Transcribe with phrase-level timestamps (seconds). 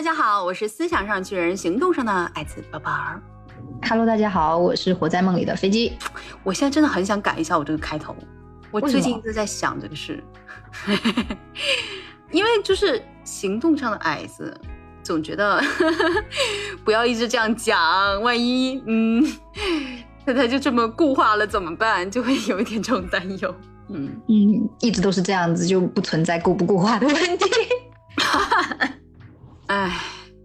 [0.00, 3.22] 大家好，我是思想上巨人，行动上的矮子宝宝儿。
[3.86, 5.92] Hello，大家好，我是活在梦里的飞机。
[6.42, 8.16] 我现在真的很想改一下我这个开头，
[8.70, 10.24] 我最近一直在想这个事，
[12.30, 14.58] 因为就是行动上的矮子，
[15.02, 15.62] 总觉得
[16.82, 19.22] 不要一直这样讲，万一嗯，
[20.24, 22.10] 那他就这么固化了怎么办？
[22.10, 23.54] 就会有一点这种担忧。
[23.90, 27.44] 嗯，嗯，一直都是这样子，就不存在固不固化的问题。
[29.70, 29.88] 唉，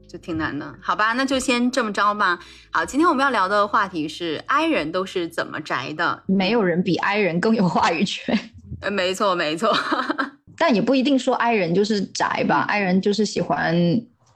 [0.08, 0.72] 就挺难的。
[0.80, 2.38] 好吧，那就先这么着吧。
[2.70, 6.22] 好，今天我们要聊的话题是 I 人都是怎么宅的。
[6.28, 8.40] 没有人比 I 人更有话语权，
[8.82, 9.76] 呃，没错，没错。
[10.60, 12.66] 但也不一定说 I 人就是宅吧。
[12.68, 13.76] I 人就是喜欢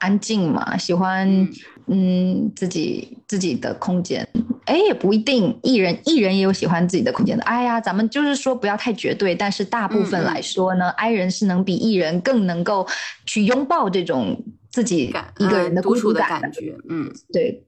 [0.00, 1.48] 安静嘛，喜欢
[1.86, 4.26] 嗯自己自己的空间。
[4.64, 7.44] 哎，也不一定，艺人艺人也有喜欢自己的空间的。
[7.44, 12.84] 哎呀，咱们就是说不要太绝对，但是大部分来说呢、i 人是能比艺人更能够
[13.24, 14.36] 去拥抱这种
[14.70, 17.64] 自己感一个人的独处的感感觉，嗯，对，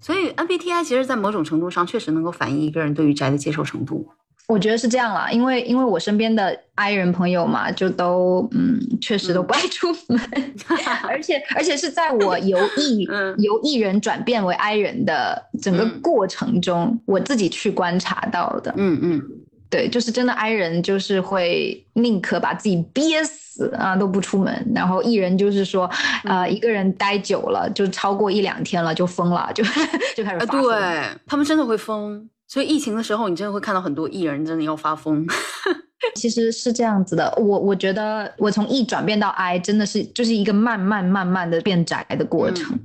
[0.00, 4.08] 所以 MBTI 其实，在某种程度上确实能够反映一个人对于宅的接受程度。
[4.46, 10.20] 我觉得是这样啦，因为因为我身边的 I 人朋友嘛，就都嗯，确实都不爱出门，
[11.06, 16.00] 而且而且是在我由艺、嗯由艺人转变为 I 人的整个嗯。
[16.02, 18.74] 过程中，我自己去观察到的。
[18.76, 19.22] 嗯嗯，
[19.70, 25.88] 对，就是真的 I 人就是会宁可把自己憋死啊都不出门，然后艺人就是说，
[26.24, 29.62] 呃，嗯一个人待久了，就超过一两天了就疯了，就
[30.16, 30.62] 就开始啊，发疯。
[30.62, 32.28] 对他们真的会疯。
[32.48, 35.24] 所以疫情的时候，你真的会看到很多艺人真的要发疯。
[36.16, 42.74] 其实是这样子的，我我觉得我从 E 转变到 I 真的是就是一个慢慢慢慢的变窄的过程。
[42.74, 42.80] 嗯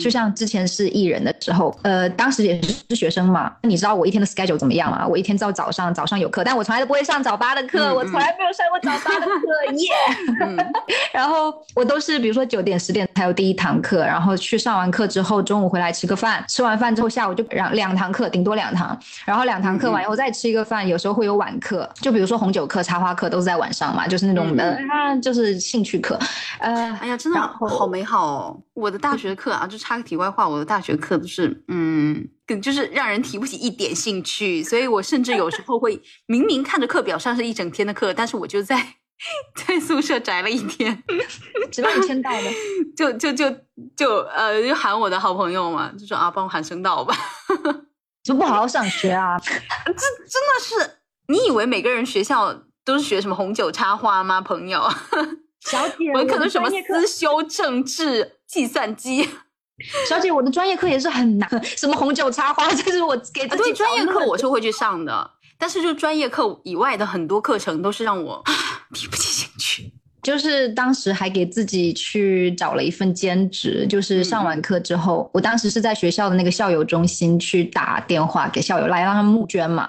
[0.00, 5.06] 就像之前是艺人的时候，呃，当时也是学生嘛，你知道我一天的 schedule 怎么样吗？
[5.06, 9.88] 我一天到早上早上有课，但我从来都不会上早八的课，嗯我从来没有上过早八的课，耶、
[10.40, 10.72] 嗯。
[11.12, 26.18] 然后我都是比如说九点十点才有第一堂课，然后去上完课之后，中午回来吃个饭，吃完饭之后下午就两两堂课，顶多两堂，然后两堂课完以后再吃一个饭，有时候会有晚课，就比如说红酒课、插花课都是在晚上嘛，就是那种嗯就是兴趣课，
[26.58, 28.56] 呃，哎呀，真的好美好哦！
[28.74, 38.94] 我的大学课啊，就插个题外话，我的大学课都是嗯，更就是让人提不起一点兴趣，所以我甚至有时候会明明看着课表上是一整天的课，但是我就在
[39.54, 41.02] 在宿舍宅了一天，
[41.72, 42.50] 直到你签到的。
[42.96, 43.50] 就就就
[43.96, 47.16] 就呃，就喊我的好朋友嘛，就说啊，帮我喊声到吧。
[48.22, 49.38] 就不好好上学啊！
[49.38, 50.98] 这真的是，
[51.28, 52.52] 你以为每个人学校
[52.84, 54.40] 都是学什么红酒插花吗？
[54.40, 54.82] 朋友，
[55.60, 59.28] 小姐，我可能什么思修、政治、计算机。
[60.08, 68.42] 小姐，我的专业课也是很难，什么红酒插花，这是我给啊，自己对，专业课我是会去上的，但是就专业课以外的很多课程都是让我
[68.94, 69.92] 提不起兴趣。
[70.22, 79.88] 就是当时还给自己去找了一份兼职，就是上完课之后，我当时是在学校的那个校友中心去打电话给校友来让他们募捐嘛。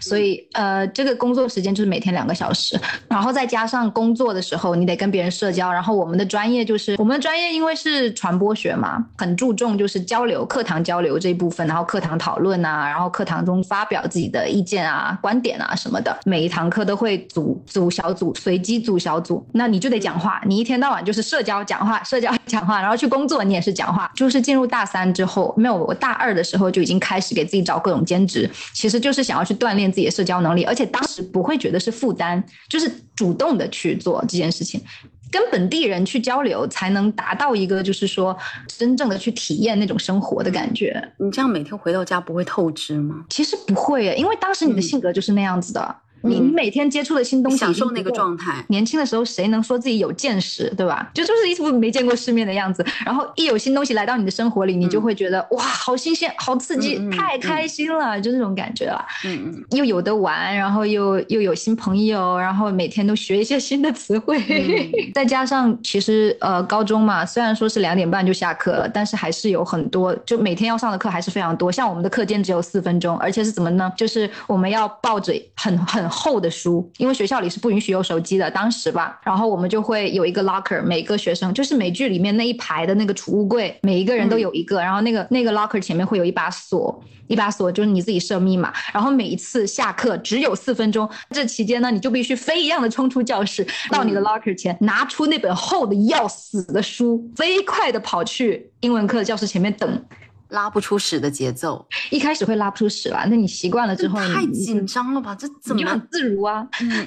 [0.00, 2.78] 所以，呃，这个工作时间就是每天两个小时，
[3.08, 5.72] 然后再加上工作的时候，你得跟别人社交。
[5.72, 16.16] 然后我们的专业就是我们专业，因为是传播学嘛，很注重就是交流、课堂交流这一部分，然后课堂讨论啊，然后课堂中发表自己的意见啊、观点啊什么的。
[16.24, 24.10] 每一堂课都会组组小组，随机组小组，那你就得讲话，你一天到晚就是社交讲话、社交讲话，然后去工作你也是讲话。
[24.14, 34.80] 就是进入大三之后，没有我大二的时候就已经开始给自己找各种兼职，其实就是想要去锻炼自己的社交能力，而且当时不会觉得是负担，就是主动的去做这件事情。
[35.28, 38.34] 跟本地人去交流，才能达到一个就是说
[38.68, 41.02] 真正的去体验那种生活的感觉。
[41.18, 43.24] 你这样每天回到家不会透支吗？
[43.28, 45.94] 其实不会，因为当时你的嗯性格就是那样子的，嗯
[46.26, 48.64] 你你每天接触的新东西，享受那个状态。
[48.68, 51.10] 年轻的时候谁能说自己有见识，对吧？
[51.14, 52.84] 就就是一副没见过世面的样子。
[53.04, 59.04] 然后一有新东西来到你的生活里，你就会觉得、哇，好新鲜，好刺激，太开心了，就那种感觉了。
[59.24, 71.70] 嗯嗯，又有的玩，然后又又有新朋友，然后每天都学一些新的词汇，嗯 再加上其实呃高中嘛，虽然说是两点半就下课了，但是还是有很多，就每天要上的课还是非常多。
[71.70, 73.92] 像我们的课间只有四分钟，而且是怎么呢？
[73.96, 100.04] 就是我们要抱着很很厚的书，因为学校里是不允许有手机的，当时吧，然后我们就会有一个 locker，每个学生就是美剧里面那一排的那个储物柜，每一个人都有一个，然后那个那个 locker 前面会有一把锁，一把锁就是你自己设密码，然后每一次下课只有四分钟，这期间呢，你就必须飞一样的冲出教室，到你的 locker 前，拿出那本厚的要死的书，飞快的跑去英文课教室前面等。
[100.48, 105.34] 拉不出屎的节奏，一开始会拉不出屎吧，那你习惯了之这后，太你紧张了吧？
[105.34, 107.06] 这怎么你就很自如啊，嗯，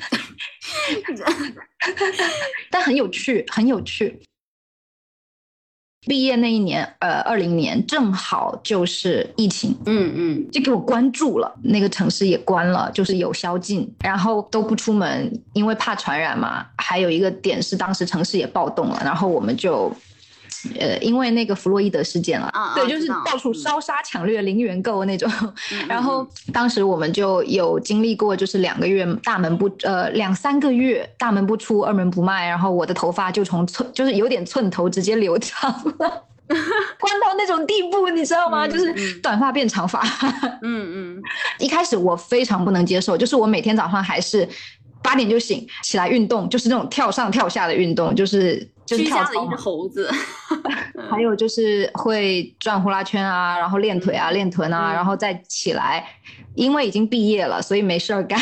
[2.70, 4.20] 但很有趣，很有趣。
[6.08, 16.66] 毕业那一年，呃，二零年正好就是疫情，嗯嗯，就给我关住了，那个城市也关了，就是有宵禁，然后都不出门，因为怕传染嘛。
[16.78, 19.94] 还有一个点是，当时城市也暴动了，然后我们就。
[20.80, 25.32] 呃，因为那个弗洛伊德事件了，对，就是到处烧杀抢掠、零元购那种。
[25.88, 38.68] 然后当时我们就有经历过，就是两个月大门不呃两三个月大门不出、二门不迈，然后我的头发就从寸就是有点寸头直接留长了， 关到那种地步，你知道吗？
[38.68, 40.02] 就是短发变长发。
[40.62, 41.22] 嗯嗯，
[41.60, 44.48] 一开始我非常不能接受，就是我每天早上还是
[45.02, 48.68] 八点就醒起来运动，就是那种跳上跳下的运动，就是。
[48.98, 50.10] 居家的一只猴子，
[51.10, 56.06] 还有就是会转呼啦圈啊，然后练腿啊、练臀啊，然后再起来。
[56.56, 58.38] 因为已经毕业了，所以没事儿干，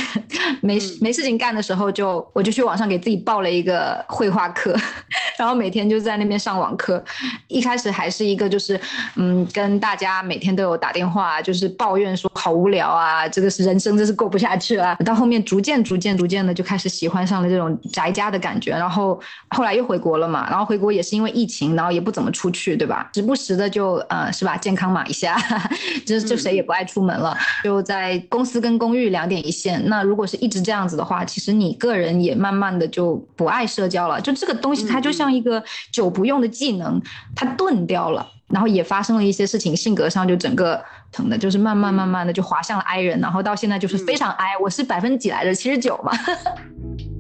[0.61, 4.75] 没没事情干的时候，就我就去网上给自己报了一个绘画课，
[5.37, 7.03] 然后每天就在那边上网课。
[7.47, 8.79] 一开始还是一个就是，
[9.17, 14.95] 嗯，跟大家每天都有打电话，就是抱怨说好无聊啊，这个是人生真是过不下去了。
[15.05, 19.19] 到后面逐渐逐渐逐渐的就开始喜欢上了这种宅家的感觉，然后
[19.49, 23.09] 后来又回国了嘛，然后回国也是因为疫情，然后也不怎么出去，对吧？
[23.15, 25.37] 时不时的就呃是吧，健康码一下，
[26.05, 28.17] 就就谁也不爱出门了，就在。
[28.29, 34.19] 公司跟公寓两点一线，那如果是一直这样子的话，其实你个人也慢慢的就不爱社交了。
[34.19, 37.01] 就这个东西，它就像一个久不用的技能，
[37.35, 45.55] 它钝掉了，然后也发生了一些事情，性格上就整个成的，就是慢慢慢慢的就滑向了 I 人，然后到现在就是非常 I，我是百分之几来着？
[45.55, 46.11] 七十九嘛。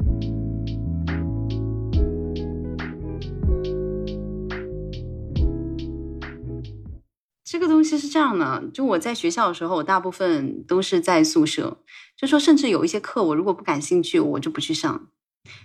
[7.49, 11.77] 这个东西是这样的，就我在学校的时候，我大部分都是在宿舍，
[12.17, 15.07] 就说甚至有一些课，我如果不感兴趣，我就不去上。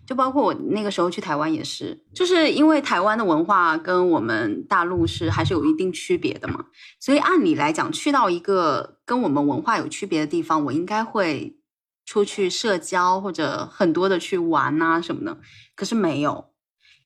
[0.06, 6.66] 就包括我那个时候去台湾也是，就是因为台湾的文化跟我们大陆是还是有一定区别的嘛，
[7.00, 11.58] 所以按理来讲，去到一个跟我们文化有区别的地方，我应该会
[12.06, 15.40] 出去社交或者很多的去玩啊什么的，
[15.74, 16.51] 可是没有。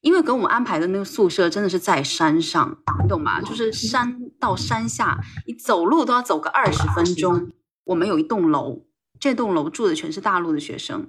[0.07, 3.41] 因为给我们安排的那个宿舍真的是在山上，你懂吗？
[3.41, 5.19] 就是山到山下，
[5.49, 7.49] 你走路都要走个二十分钟。
[7.83, 8.85] 我们有一栋楼，
[9.19, 11.09] 这栋楼住的全是大陆的学生，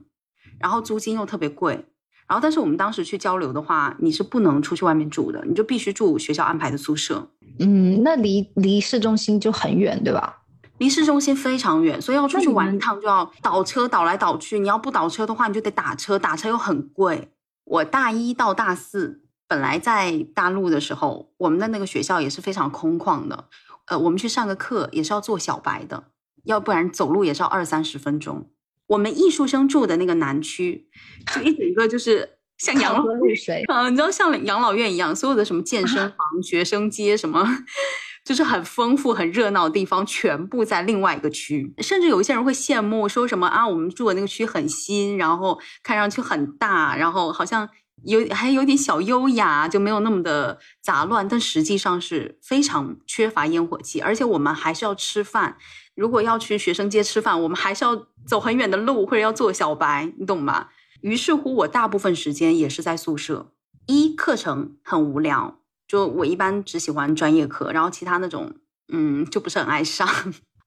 [0.60, 1.86] 然后租金又特别贵。
[2.28, 7.30] 然后，但是我们当时去交流的话，你是不能出去外面住的，你就必须住学校安排的宿舍。
[7.60, 10.38] 嗯，那离离市中心就很远，对吧？
[10.80, 14.58] 离市中心非常远，所以要出去玩一趟就要倒车倒来倒去。
[14.58, 17.32] 你要不倒车的话，你就得打车，打车又很贵。
[17.70, 23.50] 我大一到大四，本来在大陆的时候，我们的那个学校也是非常空旷的。
[23.88, 26.06] 呃，我们去上个课也是要坐小白的，
[26.46, 28.50] 要不然走路也是要二三十分钟。
[28.88, 30.88] 我们艺术生住的那个南区，
[31.34, 33.04] 就一整个就是 像养老
[33.36, 37.46] 水啊，你知道像养老院一样，所有的什么健身房、 学生街什么。
[38.28, 41.74] 就是很丰富、很热闹的地方，全部在另外一个区。
[41.78, 47.70] 甚至有一些人会羡慕，说什么啊，我们住的那个区很新，然后看上去很大，然后好像
[48.04, 51.26] 有还有点小优雅，就没有那么的杂乱。
[51.26, 55.56] 但实际上是非常缺乏烟火气，而且我们还是要吃饭。
[55.96, 60.68] 如果要去学生街吃饭，我们还是要走很远的路，或者要坐小白，你懂吗？
[61.00, 63.54] 于是乎，我大部分时间也是在宿舍。
[63.86, 65.60] 一课程很无聊。
[65.88, 68.54] 就我一般只喜欢专业课，然后其他那种，
[68.90, 70.08] 嗯，就不是很爱上。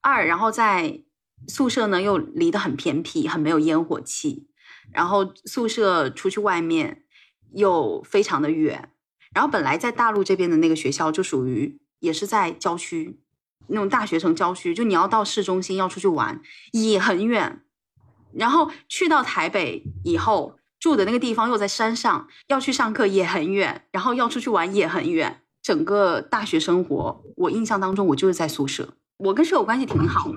[0.00, 1.03] 二，然后在
[1.47, 4.49] 宿舍呢又离得很偏僻，很没有烟火气，
[4.91, 7.05] 然后宿舍出去外面
[7.53, 8.93] 又非常的远，
[9.35, 13.21] 然后本来在大陆这边的那个学校就属于也是在郊区，
[13.67, 16.41] 那种大学城郊区，就你要到市中心要出去玩
[16.73, 17.62] 也很远，
[18.33, 20.57] 然后去到台北以后。
[20.81, 25.43] 住的那个地方又在山上，要去上课也很远，然后要出去玩也很远。
[25.63, 28.95] 整个大学生活，我印象当中我就是在宿舍。
[29.19, 30.33] 我跟舍友关系挺好，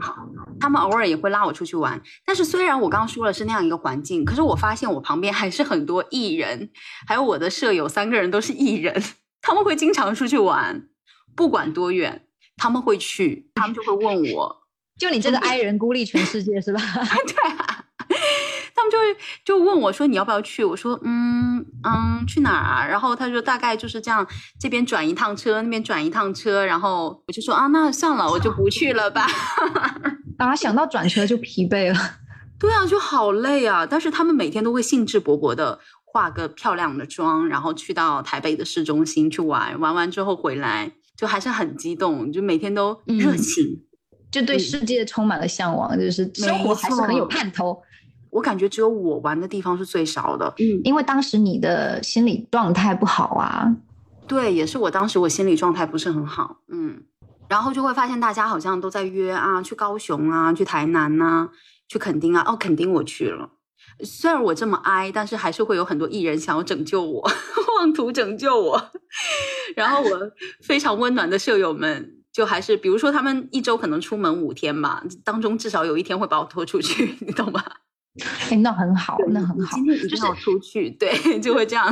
[0.60, 2.02] 他们偶尔也会拉我出去玩。
[2.26, 6.70] 但是虽然我刚刚说了是那样一个环境，可是我发现我旁边还是很多艺人，
[7.08, 9.02] 还有我的舍友三个人都是艺人，
[9.42, 10.90] 他们会经常出去玩，
[11.34, 14.64] 不管多远，他们会去，他们就会问我，
[15.00, 16.82] 就你这个 I 人孤立全世界是吧？
[17.26, 17.36] 对。
[18.84, 20.64] 他们就会就问我说你要不要去？
[20.64, 22.90] 我说嗯嗯，去哪儿？
[22.90, 24.26] 然后他说大概就是这样，
[24.60, 26.66] 这边转一趟车，那边转一趟车。
[26.66, 29.26] 然后我就说啊，那算了，我就不去了吧。
[30.38, 32.00] 啊， 想到转车就疲惫了。
[32.60, 33.86] 对啊，就好累啊。
[33.86, 39.80] 但是他们每天都会兴致勃勃的化个漂亮的妆，然后去到台北的市中心去玩。
[39.80, 43.66] 玩完之后回来就还是很激动，就每天都热情，
[44.30, 47.82] 就对世界充满了向往，就是生活还是很有盼头。
[48.34, 53.76] 我感觉只有我玩的地方是最少的，嗯，因为当时你的心理状态不好啊，
[54.28, 57.04] 对，也是我当时我心理状态不是很好，嗯，
[57.48, 61.50] 然后就会发现大家好像都在约啊，去高雄啊，去台南呐、
[61.88, 63.52] 去垦丁啊，哦，垦丁我去了。
[64.04, 67.22] 虽然我这么哀，但是还是会有很多艺人想要拯救我，
[67.78, 68.92] 妄图拯救我。
[69.76, 77.62] 然后我非常温暖的舍友们，就还是比如说他们一周可能出门五天吧，当中至少有一天会把我拖出去， 你懂吗？
[78.54, 79.78] 哎，那很好，那很好。
[79.78, 81.92] 你今天一定要出去，对， 就会这样。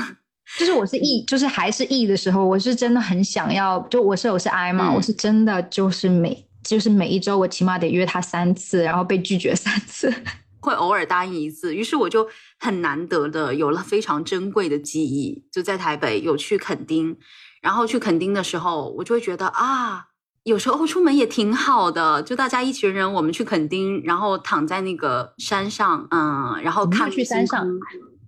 [0.60, 3.80] 就是我是 E，就是还是 E 的时候，我是真的很想要。
[3.90, 10.14] 就我舍友是 I 嘛，嗯我是真的就是每就是每一周我起码得约他三次，然后被拒绝三次。
[10.62, 12.28] 会偶尔答应一次，于是我就
[12.60, 17.18] 很难得的有了非常珍贵的记忆，就在台北有去垦丁，
[17.64, 20.06] 然后去垦丁的时候，我就会觉得啊，
[20.44, 27.68] 有时候出门也挺好的，就大家一群人，我们去垦丁，然后躺在那个山上，嗯，然后看去山上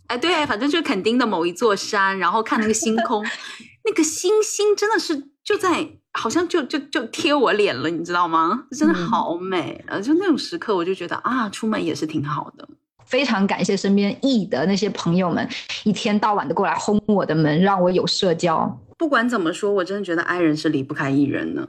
[0.08, 3.24] 哎，对，反正就是垦丁的某一座山，然后看那个星空，
[3.86, 8.66] 那个星星真的是就在，好像就就就贴我脸了，你知道吗？
[8.72, 12.68] 真的嗯好美，呃，就那种时刻，我就觉得啊，出门也是挺好的。
[13.06, 15.48] 非常感谢身边 E 的那些朋友们，
[15.84, 18.80] 一天到晚的过来轰我的门，让我有社交。
[18.98, 21.68] 不管怎么说，我真的觉得爱人是离不开艺人的。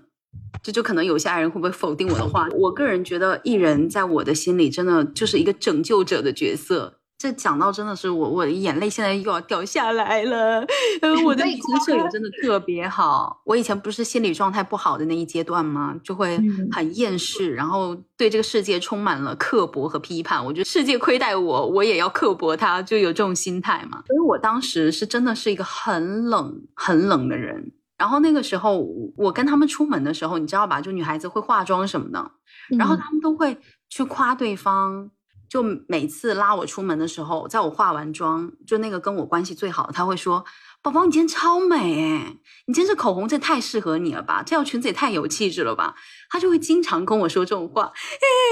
[0.62, 2.48] 这就可能有些爱人会不会否定我的话？
[2.52, 7.00] 我个人觉得艺人在我的心里真的就是一个拯救者的角色。
[7.16, 10.62] 这讲到真的是我，我的眼泪现在又要掉下来了。
[11.00, 13.40] 呃，我的可以女生舍友真的特别好。
[13.44, 15.98] 我以前不是心理状态不好的那一阶段吗？
[16.04, 20.44] 就会嗯很厌世，然后对这个世界充满了刻薄和批判。
[20.44, 24.02] 我觉得世界亏待我，我也要刻薄他，就有这种心态嘛。
[24.06, 27.72] 所以我当时是真的是一个很冷、很冷的人。
[27.96, 28.78] 然后那个时候，
[29.16, 30.80] 我跟他们出门的时候，你知道吧？
[30.80, 32.30] 就女孩子会化妆什么的，
[32.78, 33.58] 然后嗯他们都会
[33.88, 35.10] 去夸对方。
[35.46, 40.44] 就每次拉我出门的时候，在我化完妆，就那个跟我关系最好的，他会说
[40.82, 44.42] ：“宝宝，你今天超美诶，你今天这口红真的太适合你了吧？
[44.44, 45.94] 这条裙子也太有气质了吧？”
[46.28, 47.92] 他就会经常跟我说这种话，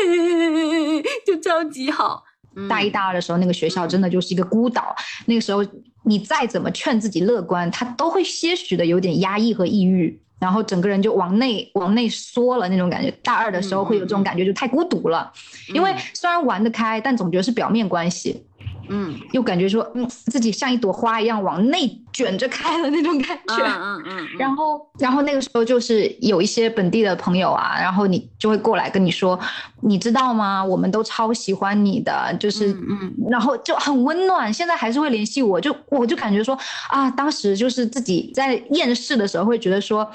[0.05, 2.23] 嘿嘿嘿就超级好。
[2.57, 4.95] 嗯大一、大二的时候，那个学校真的就是一个孤岛。
[5.27, 5.65] 那个时候，
[6.05, 13.11] 你再怎么劝自己乐观，他都会些许的有点压抑和抑郁，然后整个人就往内往内缩了那种感觉。
[13.23, 15.33] 大二的时候会有这种感觉，就太孤独了。
[15.73, 18.45] 因为虽然玩得开，但总觉得是表面关系，
[18.93, 23.65] 嗯又感觉说，嗯，自己像一朵花一样往内卷着开的那种感嗯觉。
[23.65, 29.39] 嗯嗯， 然后，然后那个时候就是有一些本地的朋友啊，然后你就会过来跟你说，
[29.81, 30.63] 你知道吗？
[30.65, 34.53] 我们都超喜欢你的，就是，嗯嗯然后就很温暖。
[34.53, 36.57] 现在还是会联系我，就我就感觉说
[36.91, 40.09] 啊，当时就是自己在厌世的时候，会觉得说。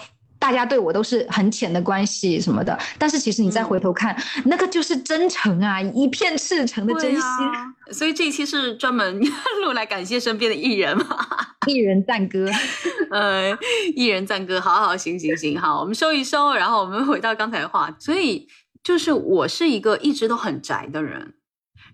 [0.47, 7.19] 大家对我都是很浅的关系什么的，但是其实你再回头看，那个就是真诚啊，一片赤诚的真心。
[7.21, 7.73] 啊。
[7.91, 9.19] 所以这一期是专门
[9.65, 11.05] 录来感谢身边的艺人嘛。
[11.67, 12.49] 艺人赞歌，
[13.11, 13.57] 呃，
[13.93, 18.47] 艺人赞歌，好好行行行，好，我们收一收，然后我们回到刚才的话，所以
[18.81, 21.33] 就是我是一个一直都很宅的人，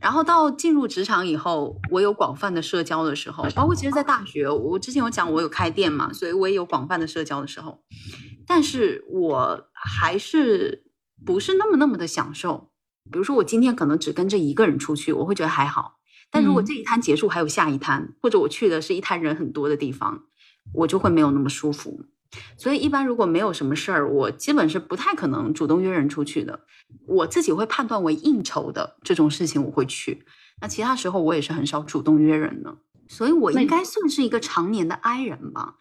[0.03, 7.81] 然后到进入职场以后，我有广泛的社交的时候，包括其实，在大学，我之前有讲我有开店嘛，所以我也有广泛的社交的时候，
[8.45, 10.83] 但是我还是
[11.25, 12.69] 不是那么那么的享受。
[13.09, 15.99] 比如说，我今天可能只跟这一个人出去，我会觉得还好。
[16.29, 20.23] 但如果嗯这一摊结束还有下一摊，或者我去的是一摊人很多的地方，
[20.73, 22.05] 我就会没有那么舒服。
[22.57, 26.61] 所以一般如果没有什么事儿，我基本是不太可能主动约人出去的。
[27.07, 30.25] 我自己会判断为应酬的这种事情，我会去。
[30.61, 35.75] 那其他时候我也是很少主动约人的，所以我应该算是一个常年的 I 人吧。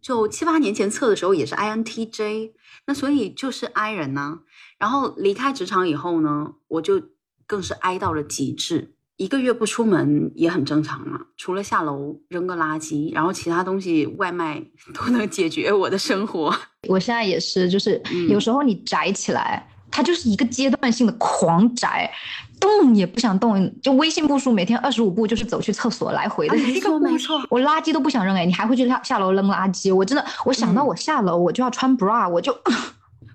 [0.00, 2.52] 就七八年前测的时候也是 INTJ，
[2.86, 4.40] 那所以就是 I 人呢、
[4.78, 7.02] 然后离开职场以后呢，我就
[7.46, 8.94] 更是 I 到了极致。
[9.22, 14.60] 一个月不出门也很正常嘛，除了下楼扔个垃圾，然后其他东西外卖
[14.92, 16.52] 都能解决我的生活。
[16.88, 22.10] 我现在也是，就是嗯有时候你宅起来，它就是一个阶段性的狂宅，
[22.58, 29.94] 动也不想动，就微信步数每天二十五步就是走去厕所来回的啊没一个步数错没错我垃圾都不想扔哎，你还会去下下楼扔垃圾？
[29.94, 32.52] 我真的，我想到嗯我下楼我就要穿 bra，我就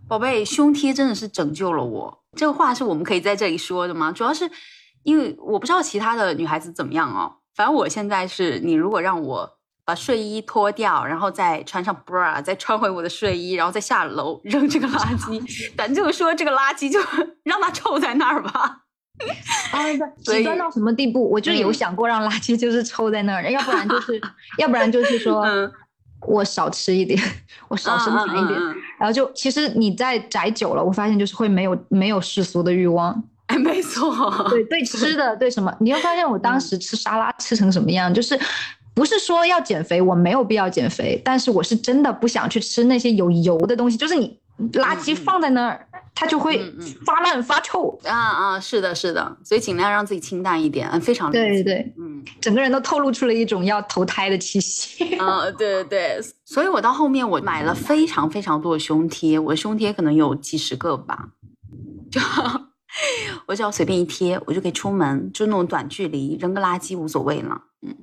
[0.08, 2.24] 宝贝，胸贴真的是拯救了我。
[2.36, 4.12] 这个话是我们可以在这里说的吗？
[4.12, 4.50] 主要是
[5.04, 7.38] 因为我不知道其他的女孩子怎么样哦。
[7.56, 15.42] 反正我现在是，你如果让我把睡衣脱掉，然后再穿上 bra，再穿回我的睡衣，然后再下楼扔这个垃圾，
[15.76, 17.00] 咱就说这个垃圾就
[17.44, 18.84] 让它臭在那儿吧。
[19.72, 19.80] 啊，
[20.24, 21.28] 所以极端到什么地步？
[21.32, 24.22] 我就有嗯想过让垃圾就是臭在那儿，要不然就是，
[24.60, 25.72] 要不然就是说嗯，
[26.28, 27.20] 我少吃一点，
[27.70, 28.60] 我少生产一点，
[29.00, 33.24] 然后就其实你在宅久了，我发现就是会没有没有世俗的欲望。
[33.58, 38.40] 哎，没错，对对，吃的对什么，你会发现我当时吃沙拉吃成什么样，就是
[38.94, 44.40] 不是说要减肥，我没有必要减肥，但是我是真的不想去吃那些有油的东西，就是你
[44.74, 46.60] 垃圾放在那儿，它就会
[47.06, 48.60] 发烂发臭啊啊！
[48.60, 55.44] 是的，是的，所以尽量让自己清淡一点，嗯，非常对对对，嗯，整个人都透露出了一种要投胎的气息啊！
[55.52, 61.30] 对对对，所以我到后面我买了非常非常多的胸贴，我的胸贴可能有几十个吧，
[62.10, 62.20] 就
[63.48, 67.96] 我只要随便一贴，我就可以出门，就那种短距离扔个垃圾无所谓了，嗯。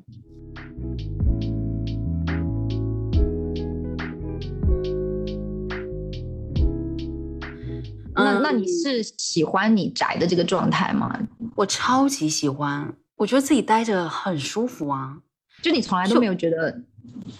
[8.16, 11.18] 那那你是喜欢你宅的这个状态吗？
[11.56, 15.18] 我超级喜欢，我觉得自己待着很舒服啊。
[15.60, 16.80] 就你从来都没有觉得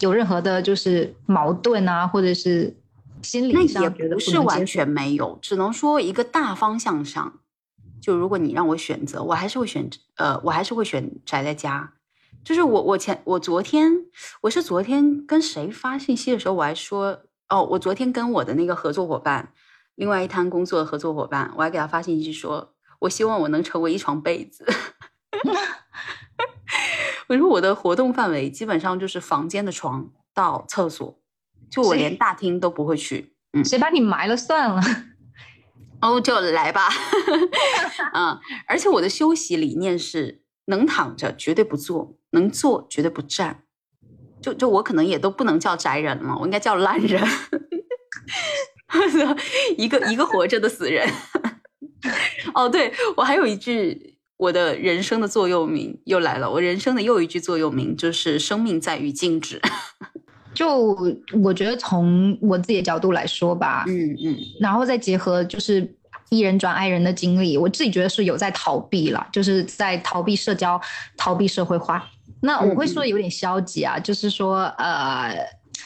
[0.00, 2.76] 有任何的，就是矛盾啊，或者是
[3.22, 7.32] 心理上觉得不是完全没有，只能说一个大方向上。
[8.04, 11.94] 就如果你让我选择，我还是会选呃，我还是会选宅在家。
[12.44, 13.90] 就是我我前我昨天
[14.42, 19.54] 我是昨天跟谁发信息的时候，我还说哦，我昨天跟我的那个合作伙伴。
[19.94, 24.66] 另外一摊工作的合作伙伴，我还给他发信息说：“我希望我能成为一床被子。
[27.28, 31.18] ”我说我的活动范围基本上就是房间的床到厕所，
[31.70, 33.34] 就我连大厅都不会去。
[33.54, 34.82] 嗯，谁把你埋了算了？
[36.04, 36.90] 哦，就来吧。
[38.12, 43.62] 嗯，而且我的休息理念是：能躺着绝对不坐，能坐绝对不站。
[44.42, 47.26] 就就我可能也都不能叫宅人了，我应该叫懒人。
[49.78, 51.08] 一个一个活着的死人。
[52.54, 56.50] 哦，对我还有一句我的人生的座右铭又来了。
[56.50, 59.62] 我人生的又一句座右铭就是“生命在于静止”。
[60.54, 60.96] 就
[61.42, 65.86] 我觉得从我自己的角度来说吧，嗯嗯，然后再结合就是
[66.30, 70.80] 艺人转爱人的经历，我自己觉得是有在逃避了，就是在逃避社交、
[71.16, 72.08] 逃避社会化。
[72.40, 75.34] 那我会说有点消极啊，就是说呃。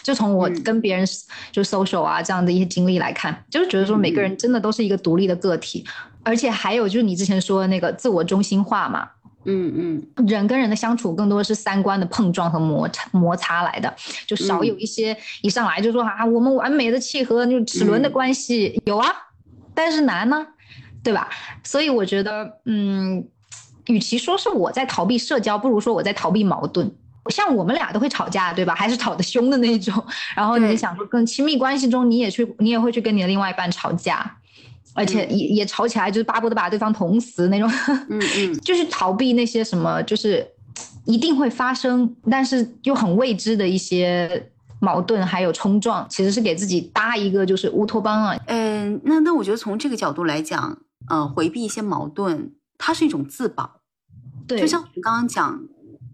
[0.03, 1.07] 就从我跟别人
[1.53, 5.85] 就 social 啊这样的一些经历来看，就是觉得说每个人真的都是一个独立的个体，
[6.23, 9.07] 而且还有就是你之前说的那个自我中心化嘛，
[9.45, 13.95] 嗯嗯，人跟人的相处更多是三观的碰撞和摩擦摩擦来的，
[14.27, 19.09] 就少有一些一上来就说啊我们完美的契合，就齿轮的关系有啊，
[19.75, 20.47] 但是难呢，
[21.03, 21.29] 对吧？
[21.65, 23.27] 所以我觉得，嗯，
[23.87, 26.91] 与其说是我在逃避社交，不如说我在逃避矛盾。
[27.31, 28.75] 像我们俩都会吵架，对吧？
[28.75, 30.03] 还是吵得凶的那种。
[30.35, 34.39] 然后你想说，跟亲密关系中，你也去，你也会去跟你的另外一半吵架，
[34.95, 37.71] 而且也也吵起来，就是巴不得把对方捅死那种。
[38.09, 40.47] 嗯 嗯，就是逃避那些什么，就是
[41.05, 48.37] 一定会发生，但是又很未知的一些矛盾还有冲撞，其实是给自己搭一个就是乌托邦啊。
[48.47, 53.81] 嗯，那那我觉得从这个角度来讲，呃，回避一些矛盾，它是一种自保。
[54.47, 55.61] 对，就像我们刚刚讲。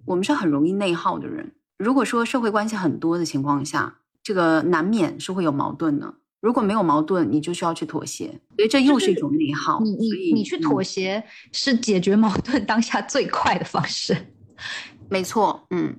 [0.06, 1.52] 我们是很容易内耗的人。
[1.78, 6.12] 如果说社会关系很多的情况下，这个难免是会有矛盾的。
[6.44, 9.80] 如果没有矛盾，你就需要去妥协，所以这又是一种内耗。
[9.80, 14.14] 你你你去妥协是解决矛盾当下最快的方式。
[15.09, 15.96] 没错，嗯。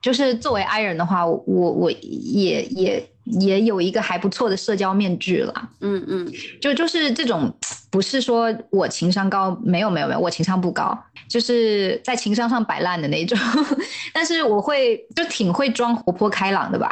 [0.00, 5.70] 就是作为 I 人的话，我我也也也有一个还不错的社交面具了。
[5.80, 7.52] 嗯嗯，就就是这种，
[7.88, 10.96] 不是说我情商高，没有没有没有，我情商不高，
[11.28, 13.38] 就是在情商上摆烂的那种。
[14.12, 16.90] 但是我会就挺会装活泼开朗的吧。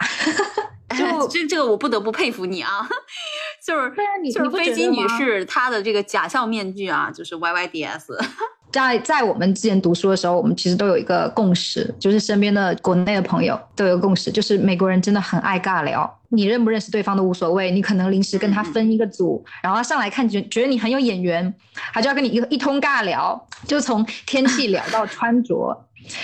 [0.99, 2.89] 就这这个我不得不佩服你啊，
[3.65, 3.93] 就是
[4.33, 8.19] 就是飞机女士她的这个假笑面具啊，就是 Y Y D S。
[8.73, 21.53] 在在我们之前读书的时候，我们其实都有一个共识，就是身边的国内的朋友都有共识，就是美国人真的很爱尬聊，你认不认识对方都无所谓，你可能临时跟他分一个组，然后他上来看觉觉得你很有眼缘，
[21.93, 25.77] 他就要跟你一一通尬聊，就从天气聊到穿着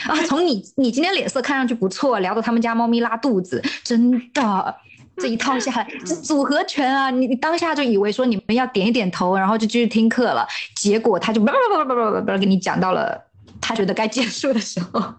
[0.06, 4.76] 啊，从你你今天脸色看上去不错，聊到他们家猫咪拉肚子，真的。
[5.18, 7.08] 这一套下来这组合拳啊！
[7.08, 13.18] 你你当下就以为说你们要点一点头，然后就继续听课了，结果他就叭叭叭叭叭叭叭给你讲到了
[13.58, 15.14] 他觉得该结束的时候，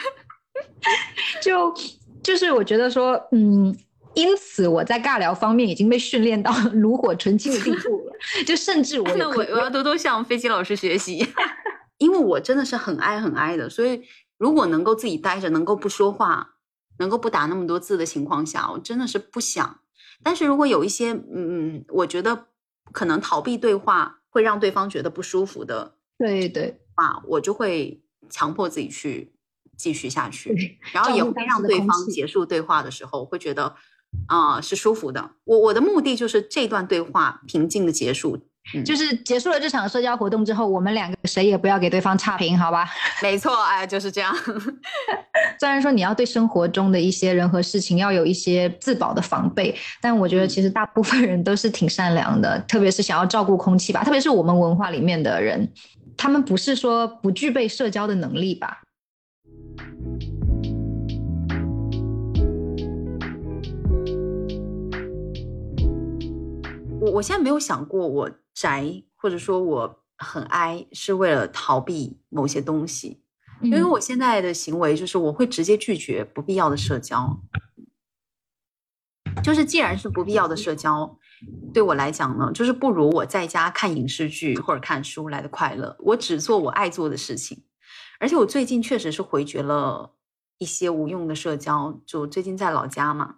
[1.40, 1.74] 就
[2.22, 3.74] 就是我觉得说，嗯，
[4.12, 11.26] 因此我在尬聊方面已经被训练到炉火纯青的地步了，就甚至我 那我我要多多向飞机老师学习，
[11.98, 14.02] 因为我真的是很爱很爱的，所以
[14.38, 16.54] 如果能够自己待着，能够不说话。
[16.98, 19.80] 能够不打那么多字的情况下，我真的是不想。
[20.22, 22.46] 但是如果有一些，嗯，我觉得
[22.90, 29.34] 可能逃避对话会让对方觉得不舒服的，对对，啊，我就会强迫自己去
[29.76, 33.76] 继续下去，然后也会让对方结束对话的时候会觉得，
[34.26, 35.32] 啊，是舒服的。
[35.44, 38.38] 我我的目的就是这段对话平静的结束，
[38.84, 42.88] 就是结束了这场社交活动之后，我们两个谁也不要给对方差评，好吧？
[43.22, 44.34] 没错，哎，就是这样。
[45.60, 55.68] 虽然说你要对生活中的一些人和事情要有一些自保的防备，但我觉得其实大部分人都是挺善良的， 特别是想要照顾空气吧，特别是我们文化里面的人，
[56.16, 58.82] 他们不是说不具备社交的能力吧？
[66.98, 73.22] 我我现在没有想过我宅或者说我很哀是为了逃避某些东西，
[73.60, 77.38] 因为我现在的行为就是我会直接拒绝不必要的社交，
[79.44, 81.18] 就是既然是不必要的社交，
[81.74, 85.94] 对我来讲呢，就是不如我在家看影视剧或者看书来的快乐。
[86.00, 87.62] 我只做我爱做的事情，
[88.18, 90.14] 而且我最近确实是回绝了
[90.56, 93.36] 一些无用的社交，就最近在老家嘛，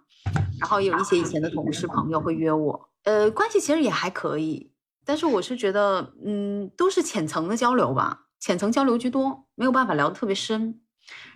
[0.61, 2.89] 然后有一些以前的同事朋友会约我。
[3.03, 4.68] 呃，关系其实也还可以，
[5.09, 10.81] 但是我是觉得，嗯，都是浅层的交流吧，浅层交流居多，没有办法聊得特别深。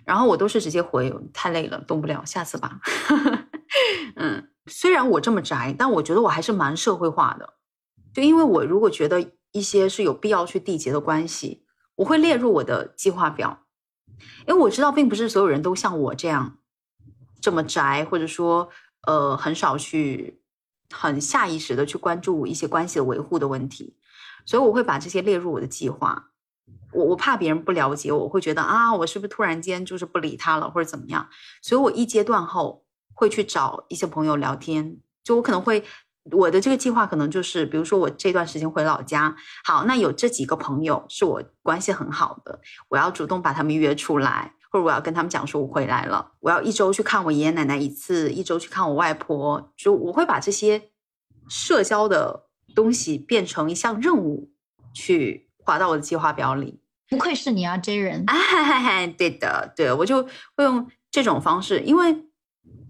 [0.04, 2.78] 然后我都是直接回，太累了，动不了，下次吧。
[4.14, 7.54] 嗯，虽然我这么宅，但我觉得我还是蛮社会化的。
[8.12, 11.64] 就因为我如果觉得一些是有必要去缔结的关系，
[11.96, 13.66] 我会列入我的计划表。
[14.46, 16.58] 因为我知道，并不是所有人都像我这样
[17.40, 18.68] 这么宅，或者说，
[19.08, 20.43] 呃，很少去。
[20.90, 23.96] 很下意识的去关注一些关系的维护的问题，
[24.44, 26.30] 所以我会把这些列入我的计划。
[26.92, 31.28] 我我怕别人不了解，我会觉得啊，我是不是突然间就是不理他了或者怎么样？
[31.60, 35.84] 所以我一阶段后会去找一些朋友聊天，就我可能会
[36.30, 44.54] 我的这个计划可能就是，比如说我这段时间回老家，好，那有这几个朋友是我关系很好的，我要主动把他们约出来。
[44.74, 50.90] 或者我要跟他们讲说，我回来了，我要一周去看我爷爷奶奶一次，一周去看我外婆，就我会把这些
[51.48, 54.50] 社交的东西变成一项任务，
[54.92, 56.80] 去划到我的计划表里。
[57.08, 58.24] 不愧是你啊，J 人！
[58.26, 60.24] 哎，对的，对，我就
[60.56, 62.24] 会用这种方式，因为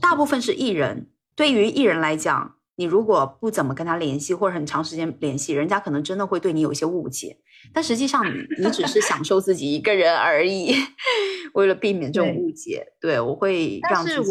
[0.00, 2.53] 大部分是艺人，对于艺人来讲。
[2.76, 7.38] 你如果不怎么跟他联系，或者很长时间联系，人家可能真的会对你有一些误解。
[7.72, 10.74] 但实际上，你你只是享受自己一个人而已。
[11.54, 14.30] 为了避免这种误解，对我会让自己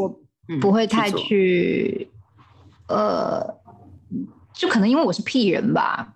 [0.59, 2.09] 不会太去，
[2.87, 3.41] 呃，
[4.53, 6.15] 就可能因为我是 P 人吧，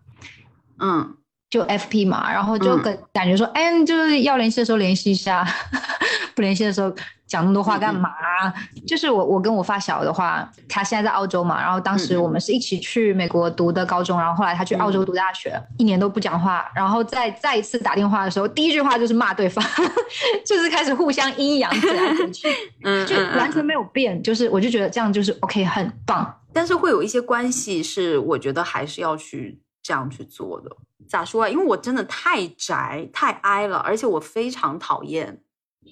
[0.80, 1.17] 嗯，
[1.50, 5.48] 就 FP 嘛，然后就跟感觉说，哎，就是要联系的时候联系一下，
[6.36, 6.94] 不联系的时候。
[7.28, 8.10] 讲那么多话干嘛？
[8.88, 19.62] 就是我，我跟我发小的话，他现在在澳洲嘛，然后当时我们是一起去美国读的高中，然后后来他去澳洲读大学，一年都不讲话，然后再再一次打电话的时候，第一句话就是骂对方，
[20.48, 22.48] 就是开始互相阴阳来来去，
[22.86, 26.34] 嗯，就完全没有变，就是我就觉得这样就是 OK，很棒。
[26.54, 30.72] 但是会有一些关系是我觉得还是要去这样去做的。
[31.08, 31.50] 咋说啊？
[31.50, 35.42] 因为我真的太宅太哀了，而且我非常讨厌。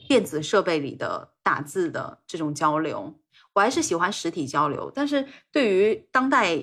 [0.10, 3.15] 电子设备里的打字的这种交流，
[3.54, 4.91] 我还是喜欢实体交流。
[4.93, 6.60] 但是对于当代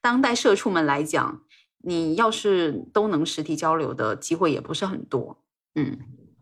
[0.00, 1.42] 当代社畜们来讲，
[1.78, 5.42] 你要是都能实体交流的机会也不是很多。
[5.74, 5.98] 嗯，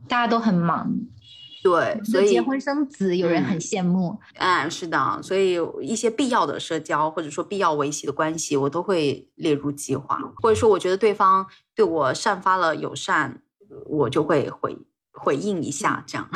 [0.07, 0.95] 大家都很忙，
[1.63, 4.19] 对，所以结婚生子有人很羡慕。
[4.35, 13.43] 嗯，是的，所以一些必要的社交或者说必要维系的关系，我都会列入计划，或者说我觉得对方对我散发了友善，
[13.87, 14.77] 我就会回。
[15.21, 16.31] 回应一下，这样，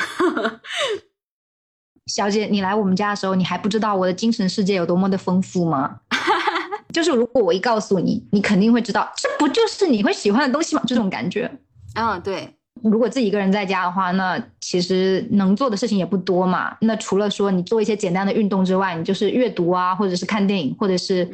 [2.07, 6.01] 小姐，你来我们家的时候，你还不知道我的精神世界有多么的丰富吗？
[6.93, 10.83] 就是如果我一告诉你，你肯定会知道，这不就是你会喜欢的东西吗？
[10.85, 11.49] 这种感觉。
[11.95, 12.59] 嗯，对。
[12.85, 16.77] 如果自己一个人在家的话，那其实能做的事情也不多嘛。
[16.81, 21.29] 那除了说你做一些简单的运动之外，你就是阅读啊，或者是看电影，或者是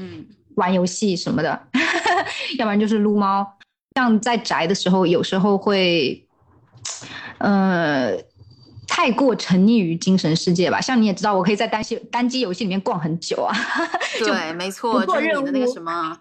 [0.54, 1.60] 玩游戏什么的，
[2.58, 3.46] 要不然就是撸猫。
[3.96, 6.24] 像在宅的时候，有时候会。
[7.38, 8.16] 呃，
[8.86, 10.80] 太过沉溺于精神世界吧。
[10.80, 13.54] 像你也知道，我可以在单机单机游戏里面逛很久啊。
[14.18, 16.16] 对，没错，做任务的那个什么。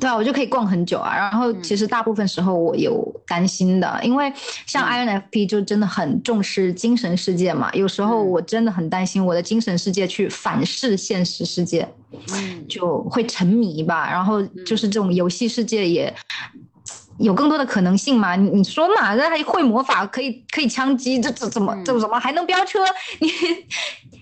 [0.00, 1.16] 对啊，我就可以逛很久啊。
[1.16, 4.32] 然后其实大部分时候我有担心的，因为
[4.66, 7.70] 像 INFP 就真的很重视精神世界嘛。
[7.72, 11.88] 有时候我真的很担心我的精神世界去反噬现实世界，
[12.68, 14.10] 就会沉迷吧。
[14.10, 16.14] 然后就是这种游戏世界也。
[17.18, 18.36] 有更多的可能性嘛？
[18.36, 19.12] 你你说嘛？
[19.16, 22.78] 那还会魔法，可以可以枪击，这这怎么这怎么还能飙车？
[23.18, 23.28] 你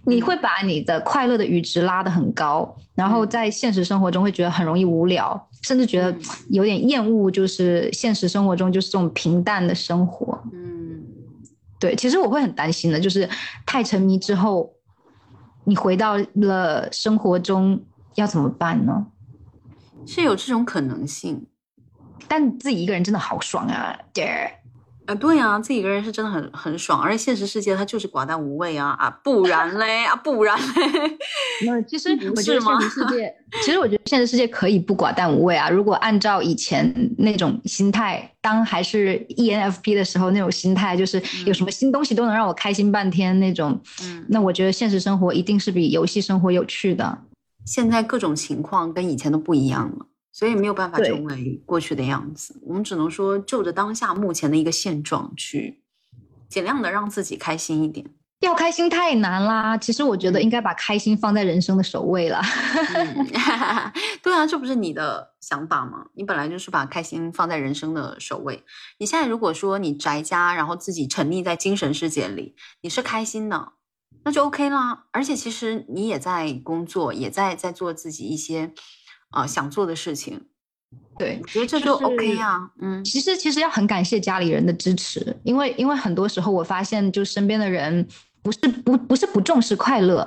[0.06, 6.16] 你会把你的快乐的阈值拉得很高，然后在现实生活中会觉得很容易无聊，甚至觉得
[6.50, 10.40] 有点厌恶，就是现实生活中就是这种平淡的生活。
[10.52, 11.02] 嗯，
[11.80, 13.28] 对，其实我会很担心的，就是
[13.66, 14.72] 太沉迷之后，
[15.64, 17.82] 你回到了生活中
[18.14, 19.08] 要怎么办呢？
[20.06, 21.46] 是有这种可能性。
[22.28, 23.96] 但自己一个人真的好爽啊！
[24.12, 24.50] 对。
[25.06, 31.16] 啊，对啊，自己一个人是真的很很爽，而且现实世界它就是寡淡无味啊啊，不然嘞啊，不然嘞，
[31.64, 35.70] 那其实我觉得现实世界， 其实我觉得现实世界可以不寡淡无味啊。
[35.70, 47.18] 如果按照以前那种心态，当还是 ENFP 的时候那种心态，就是有什么新东西都能让我开心半天那种，嗯，那我觉得现实生活一定是比游戏生活有趣的。
[47.64, 50.06] 现在各种情况跟以前都不一样了。
[50.36, 55.80] 所以没有办法成为过去的样子，我们只能说就着当下目前的一个现状去
[56.46, 58.04] 尽量的让自己开心一点。
[58.40, 62.42] 要开心太难啦，其实我觉得应该把开心放在人生的首位了。
[64.22, 66.04] 对啊，这不是你的想法吗？
[66.12, 68.62] 你本来就是把开心放在人生的首位。
[68.98, 73.72] 你现在如果说你宅家，然后自己沉溺在精神世界里，你是开心的，
[74.22, 75.06] 那就 OK 啦。
[75.12, 78.74] 而且其实你也在工作，也在在做自己一些。
[79.30, 80.40] 啊，想做的事情，
[81.18, 82.70] 对，我觉得这就 OK 啊。
[82.80, 88.06] 嗯，其实其实要很感谢家里人的支持，因为因为很多时候我发现，就身边的人
[88.42, 90.26] 不是不不是不重视快乐，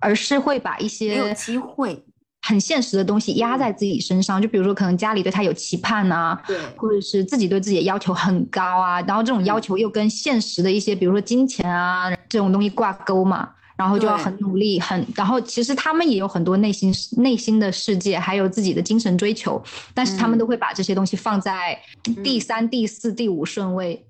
[0.00, 2.04] 而是会把一些没有机会、
[2.42, 4.40] 很现实的东西压在自己身上。
[4.40, 13.50] 就比如说，可能家里对他有期盼啊，对，或者是自己对自己的要求很高啊，然后这种要求又跟现实的一些，比如说金钱啊这种东西挂钩嘛。
[13.76, 19.62] 然后就要很努力，很然后其实他们也有很多内心内心的世界，还有自己的精神追求，
[19.92, 21.78] 但是他们都会把这些东西放在
[22.24, 24.06] 第三、第四、第五顺位。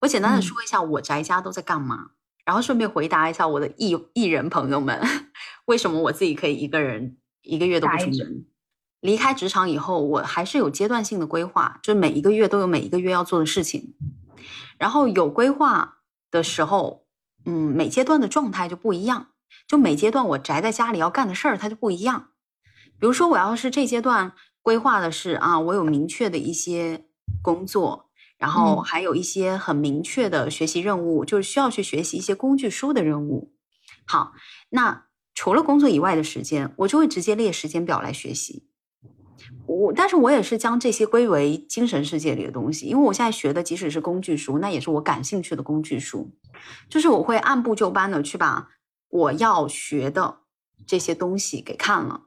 [0.00, 2.10] 我简单的说一下我宅家都在干嘛，
[2.44, 5.00] 然后顺便回答一下我的艺艺人朋友们，
[5.66, 8.44] 为什么我自己可以一个人一个月都不出门。
[9.00, 13.94] 离开职场以后，我还是有阶段性的规划，就每一个月都有每一个月要做的事情。
[14.78, 15.98] 然后有规划
[16.30, 17.06] 的时候，
[17.44, 19.28] 嗯，每阶段的状态就不一样。
[19.66, 22.28] 就每阶段我宅在家里要干的事儿，它就不一样。
[22.98, 24.32] 比如说，我要是这阶段
[24.62, 27.06] 规划的是啊，我有明确的一些
[27.42, 33.52] 工作，然后还有一些很明确的学习任务，就是需要去学习一些工具书的任务。
[34.06, 34.32] 好，
[34.70, 38.68] 那除了工作以外的时间，我就会直接列时间表来学习。
[39.66, 46.30] 我，但是我也是将这些归为精神世界里的东西，因为我现在学的即使是工具书，那也是我感兴趣的工具书，
[46.88, 48.68] 就是我会按部就班的去把
[49.08, 50.38] 我要学的
[50.86, 52.22] 这些东西给看了。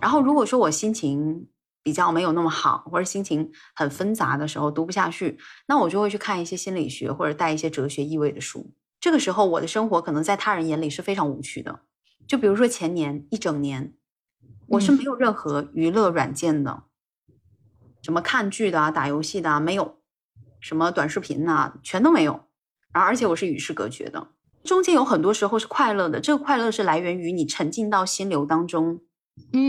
[0.00, 1.48] 然后如果说我心情
[1.82, 8.72] 比较没有那么好，或者心情很纷杂的时候读不下去，那我就会去看一些心理学或者带一些哲学意味的书。
[9.00, 11.80] 这个时候我的生活可能在他人眼里是非常无趣的，
[12.26, 13.94] 就比如说前年一整年。
[14.68, 16.82] 我是没有任何娱乐软件的，
[18.02, 19.98] 什么看剧的啊、打游戏的啊，没有，
[20.60, 22.46] 什么短视频呐，全都没有。
[22.92, 24.28] 而而且我是与世隔绝的，
[24.64, 29.02] 中间有很多时候是快乐的，这个快乐是来源于你沉浸到心流当中，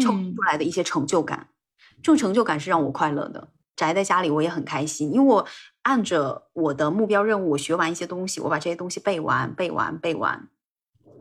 [0.01, 1.49] 抽出来的一些成就感。
[1.97, 3.49] 这种成就感是让我快乐的。
[3.75, 5.47] 宅在家里我也很开心，因为我
[5.83, 10.49] 按着我的目标任务，我学完一些东西，我把这些东西背完、背完、背完。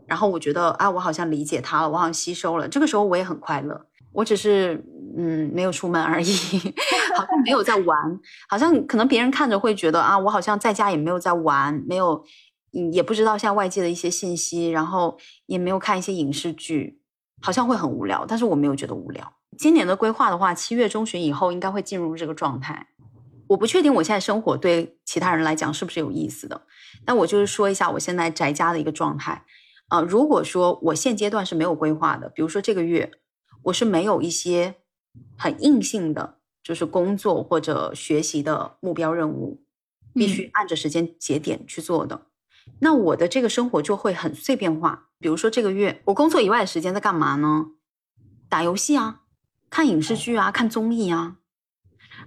[0.07, 2.67] 然后我觉得啊，我好像理解他了，我好像吸收了。
[2.67, 4.81] 这个时候我也很快乐，我只是
[5.17, 6.33] 嗯没有出门而已，
[7.15, 12.23] 好像没有在玩，好像可能别人看着会觉得啊，我好像在家也没有在玩，没有，
[12.93, 17.01] 也不知道像外界的一些信息，然后也没有看一些影视剧，
[17.41, 18.25] 好像会很无聊。
[18.25, 19.33] 但是我没有觉得无聊。
[19.57, 22.87] 今年的规划的话，七月中旬以后应该会进入这个状态。
[23.47, 26.61] 我不确定我现在生活对其他人来讲是不是有意思的，
[27.05, 29.43] 但我就是说一下我现在宅家的一个状态。
[29.87, 33.11] 啊，如果说我现阶段是没有规划的，比如说这个月
[33.63, 34.75] 我是没有一些
[35.37, 39.63] 很硬性的，就是工作或者学习的目标任务，
[40.13, 42.27] 必须按着时间节点去做的，
[42.79, 45.07] 那我的这个生活就会很碎片化。
[45.19, 47.67] 比如说这个月我工作以外的时间在干嘛呢？
[48.49, 49.21] 打游戏啊，
[49.69, 51.37] 看影视剧啊，看综艺啊，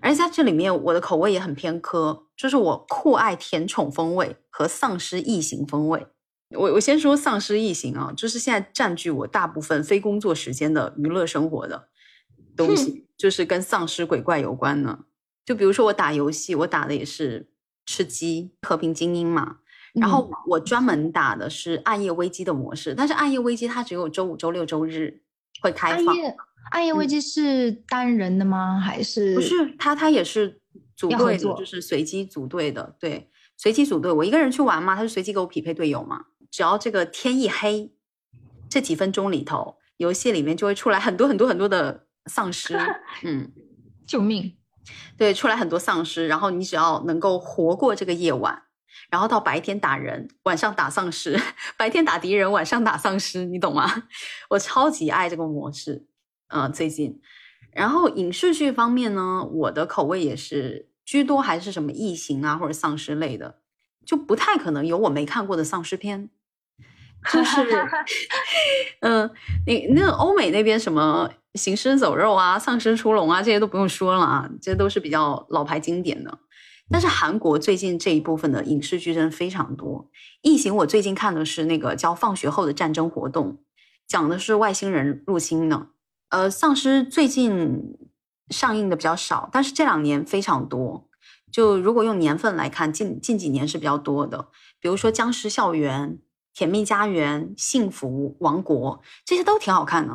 [0.00, 6.06] 而且在这里面我的口味也很偏科，就是我酷爱甜宠风味和丧尸异形风味。
[6.56, 11.88] 我我先说丧尸异形啊，就是现在占据我大部分非工作时间的娱乐生活的
[12.56, 15.00] 东西，就是跟丧尸鬼怪有关的。
[15.44, 17.48] 就比如说我打游戏，我打的也是
[17.86, 19.58] 吃鸡和平精英嘛，
[19.94, 25.22] 然后我专门打的是暗夜危机的模式，但是暗夜危机它只有周五、周六、周日
[25.62, 26.06] 会开放。
[26.06, 26.36] 暗夜
[26.72, 28.78] 暗夜危机是单人的吗？
[28.78, 29.74] 还是不是？
[29.78, 30.60] 它它也是
[30.96, 32.96] 组队的，就是随机组队的。
[33.00, 36.26] 对，随机组队，我一个人去玩嘛，他是随机给我匹配队友嘛。
[36.50, 37.92] 只要这个天一黑，
[38.68, 42.76] 这几分钟里头，游戏里面就会出来很多很多很多的丧尸。
[43.22, 43.52] 嗯，
[44.06, 44.56] 救命！
[45.16, 48.62] 对，出来很多丧尸，然后你只要能够活过这个夜晚，
[49.10, 51.40] 然后到白天打人，晚上打丧尸，
[51.76, 54.04] 白天打敌人，晚上打丧尸，你懂吗？
[54.50, 56.06] 我超级爱这个模式，
[56.48, 57.20] 嗯，最近。
[57.72, 63.60] 然后影视剧方面呢，我的口味也是居多，还是什么异形啊或者丧尸类的，
[64.04, 66.30] 就不太可能有我没看过的丧尸片。
[67.32, 67.66] 就是，
[69.00, 69.30] 嗯，
[69.66, 76.38] 你那欧美那边什么行尸走肉啊、丧尸出笼啊，这些都不用说了啊，这都是比较老牌经典的。
[76.90, 80.10] 但是韩国最近这一部分的影视剧真的非常多。
[80.42, 83.52] 异形我最近看的是那个叫《放学后的战争活动》，
[84.08, 85.88] 讲的是外星人入侵呢。
[86.30, 87.96] 呃，丧尸最近
[88.48, 91.08] 上映的比较少，但是这两年非常多。
[91.52, 94.48] 就如果用年份来看，近近几年是比较多的。
[94.80, 96.08] 比如说《僵尸校园》
[96.54, 100.12] 《甜蜜家园》《幸福王国》，这些都挺好看的。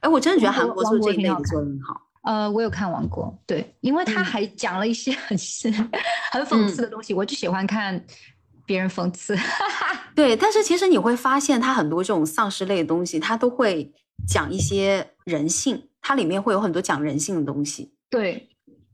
[0.00, 2.00] 哎，我真的觉得韩国做这一类的做的很好。
[2.22, 5.36] 呃，我有看《王国》，对，因为他还讲了一些 很
[6.30, 8.04] 很讽刺的东西，我就喜欢看
[8.64, 9.36] 别人讽刺。
[10.14, 13.92] 对，但是其实你会发现，他很多这种丧尸类的东西，他都会。
[14.28, 17.92] 讲一些人性，它里面会有很多讲人性的东西。
[18.08, 18.48] 对，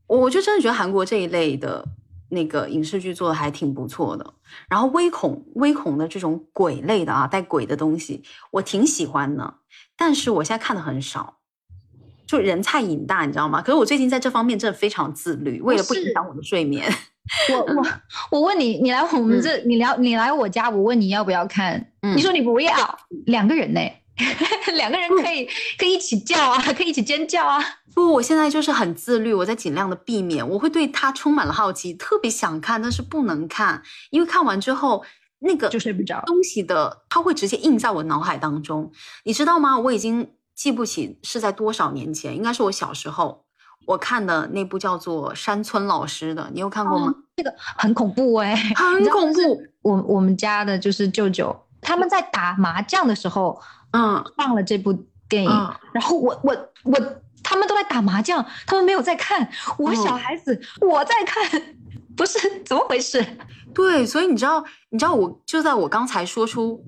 [0.06, 1.84] 我就真的觉得韩国这一类的
[2.30, 4.34] 那个影视剧做的还挺不错的。
[4.68, 9.54] 然后微恐、微恐的这种鬼类的啊，带鬼的东西，我挺喜欢的。
[9.96, 11.38] 但是我现在看的很少，
[12.26, 13.60] 就人菜瘾大，你知道吗？
[13.60, 16.90] 可是我最近在这方面真的非常自律，为了不影响我的睡眠。
[17.52, 17.86] 我我
[18.32, 23.80] 我问你，你来我们这，你聊你来我家，我问你要不要看，你说你不要，两个人呢？
[24.74, 27.58] 两个人可以可以一起叫啊，可以一起尖叫啊！
[27.94, 30.46] 不，我现在就是很自律，我在尽量的避免。
[30.46, 35.04] 我会对他充满了好奇，特别想看，但是不能看，因为看完之后
[35.40, 38.92] 那个就睡不着东西的，它会直接印在我脑海当中，
[39.24, 39.78] 你知道吗？
[39.78, 43.44] 我已经记不起是在多少年前，应该是我小时候
[43.86, 47.14] 我看的那部叫做《山村老师》的，你有看过吗？
[47.36, 49.62] 那个很恐怖哎，很恐怖。
[49.82, 53.60] 我我们家的就是舅舅，他们在打麻将的时候。
[53.92, 54.92] 嗯，放了这部
[55.28, 55.50] 电影，
[55.92, 56.98] 然后我我我，
[57.42, 59.48] 他们都在打麻将，他们没有在看，
[59.78, 61.76] 我小孩子我在看，
[62.16, 62.38] 不是？
[62.64, 63.24] 怎么回事？
[63.74, 66.82] 对，所以你知道，你知道，我就在我刚才说出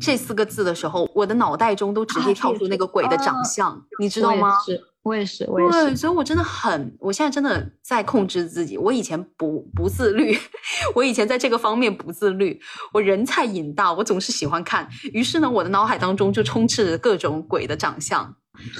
[0.00, 4.56] 这四个字的时候，我的脑袋中都直接跳出那个鬼的长相，你知道吗？
[5.02, 8.76] 我也是，我也是，所以，我真的很，我现在真的在控制自己。
[8.76, 10.36] 我以前不不自律，
[10.94, 12.60] 我以前在这个方面不自律。
[12.92, 18.36] 我人菜瘾大，我总是喜欢看，于是呢，我的脑海当中就充斥着各种鬼的长相。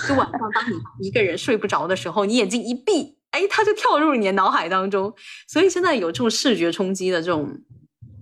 [0.06, 5.14] 就晚上，当你一个人睡不着的时候，你眼睛一闭，哎，它就跳入你的脑海当中。
[5.48, 7.59] 所以现在有这种视觉冲击的这种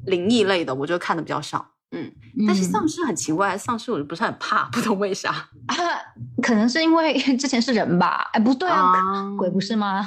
[0.06, 1.72] 灵异类的，我就看的比较少。
[1.90, 2.12] 嗯，
[2.46, 5.30] 但是丧尸很奇怪，丧尸我就不是很怕，不懂为啥
[5.66, 5.74] 啊？
[6.42, 8.28] 可能是因为 之前是人吧？
[8.32, 10.06] 哎，不对啊，鬼不是吗？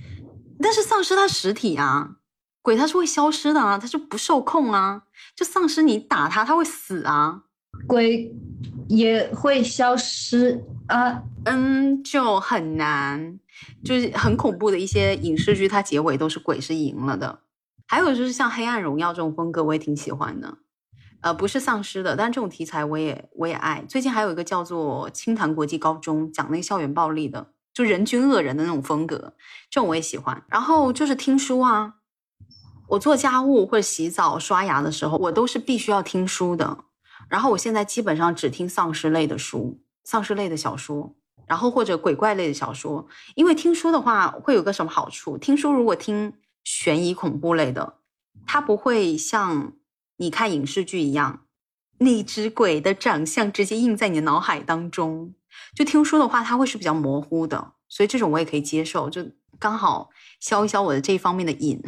[0.60, 2.16] 但是丧尸它实体啊，
[2.62, 5.02] 鬼它是会消失的啊，它是不受控啊。
[5.34, 7.42] 就丧尸你打它，它会死啊，
[7.88, 8.32] 鬼
[8.88, 11.22] 也会消失啊。
[11.46, 13.38] 嗯，就很难，
[13.84, 17.40] 就是很恐怖的一些影视剧，它结尾都是鬼是赢了的。
[17.86, 20.56] 还有就是像《黑暗荣耀》这种风格，我也挺喜欢的。
[21.24, 23.82] 呃，不是丧尸的，但这种题材我也我也爱。
[23.88, 29.32] 最近还有一个叫做《青潭国际高中》，讲那个校园暴力的，就人均恶人的那种风格，
[29.70, 30.44] 这种我也喜欢。
[30.48, 31.94] 然后就是听书啊，
[32.88, 36.84] 我做家务或者洗澡、刷牙的时候，我都是必须要听书的。
[37.30, 43.08] 然后我现在基本上只听丧尸类的书、丧尸类的小说，然后或者鬼怪类的小说。
[43.34, 45.38] 因为听书的话会有个什么好处？
[45.38, 46.34] 听书如果听
[46.64, 47.94] 悬疑恐怖类的，
[48.46, 49.72] 它不会像。
[50.16, 51.44] 你看影视剧一样，
[51.98, 55.34] 那只鬼的长相直接印在你的脑海当中。
[55.74, 59.24] 就听书的话，它会是比较模糊的，所以这种我也可以接受，就
[59.58, 61.80] 刚好消一消我的这一方面的瘾。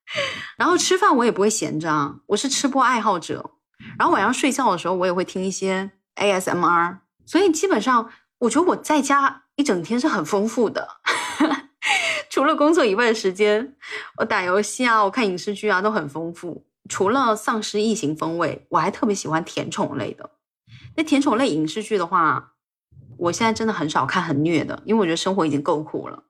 [0.56, 3.52] 然后吃饭我也不会闲着啊，我是吃播爱好者。
[3.98, 6.98] 然后晚上睡觉的时候，我也会听一些 ASMR。
[7.24, 10.88] 所以基本上，我觉得我在家一整天是很丰富的，
[12.28, 13.76] 除了工作以外的时间，
[14.18, 16.66] 我打游戏啊，我看影视剧啊，都很丰富。
[16.90, 20.28] 除了丧尸异形风味，我还特别喜欢甜宠类的。
[20.96, 22.52] 那甜宠类影视剧的话，
[23.16, 26.24] 我现在真的很少看很虐的，因为我觉得生活已经够苦了。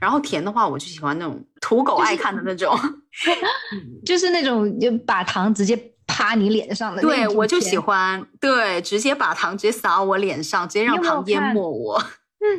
[0.00, 2.74] 然后甜的话，我就喜欢那种土狗爱看的那种，
[4.06, 7.02] 就是那种就把糖直接趴你脸上的。
[7.02, 12.02] 对，我就喜欢，对，直接把糖直接撒我脸上，直接让糖淹没我。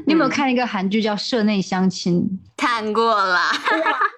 [0.05, 2.21] 你有没有看一个韩剧叫《社内相亲》？
[2.57, 3.51] 看过啦，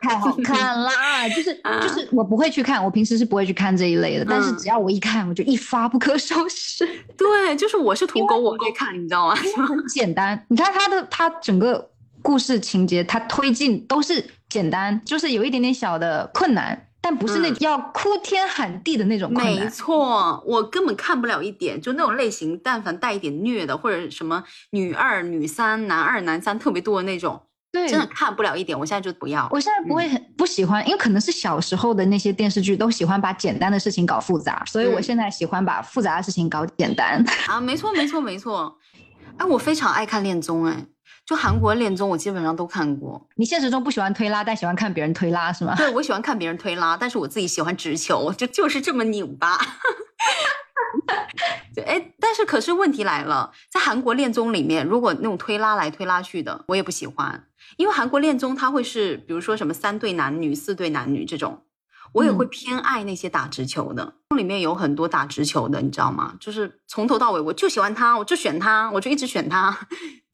[0.02, 1.28] 太好看啦！
[1.30, 4.26] 就是就是，我不会去看，我平时是不会去看这一类的。
[4.28, 6.86] 但是只要我一看，我就一发不可收拾。
[7.18, 9.36] 对，就是我是土狗，我会看，你知道吗？
[9.36, 11.90] 很简单，你看它的它整个
[12.22, 19.32] 故事情节，它推进都是简单，就是有一点点小的困难，但不是那种要哭天喊地的那种。
[19.34, 27.42] 没错，我根本看不了一点，就那种类型，但凡带一点虐的，或者什么女二、女三、男二、男三特别多的那种，
[27.72, 28.78] 对，真的看不了一点。
[28.78, 37.24] 我现在就不要，我现在不会很不喜欢，因为可能是小时候的那些电视剧都喜欢把简单的事情搞复杂，所以我现在喜欢把复杂的事情搞简单。
[37.48, 38.78] 啊，没错，没错，没错。
[39.38, 40.86] 哎，我非常爱看恋综，哎。
[41.30, 43.24] 就韩国恋综，我基本上都看过。
[43.36, 45.76] 你现实中不喜欢推拉，但喜欢看别人推拉是吗？
[45.78, 49.56] 对，我喜欢看别人推拉，但是我自己喜欢直球，就就是这么拧巴。
[51.76, 57.44] 对，哎，但是可是问题来了，在韩国恋综里面，如果那种推拉来推拉去的，我也不喜欢，
[57.78, 61.62] 因为韩国恋综它会是，比如说什么三对男女、四对男女这种，
[62.14, 64.16] 我也会偏爱那些打直球的。
[64.36, 66.34] 里面有很多打直球的，你知道吗？
[66.40, 69.78] 就是从头到尾我就喜欢他，我就选他，我就一直选他。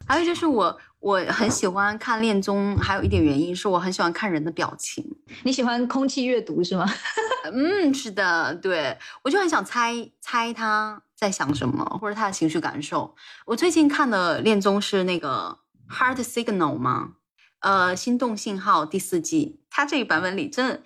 [0.07, 5.03] 还有就是我我很喜欢看恋综，还有一点原因是我很喜欢看人的表情。
[5.43, 6.85] 你喜欢空气阅读是吗？
[7.51, 13.15] 嗯，是的，对我就很想猜猜他在想什么，或者他的情绪感受。
[13.45, 15.57] 我最近看的恋综是那个
[15.93, 17.13] 《Heart Signal》吗？
[17.59, 20.83] 呃，心动信号第四季，它这个版本里真的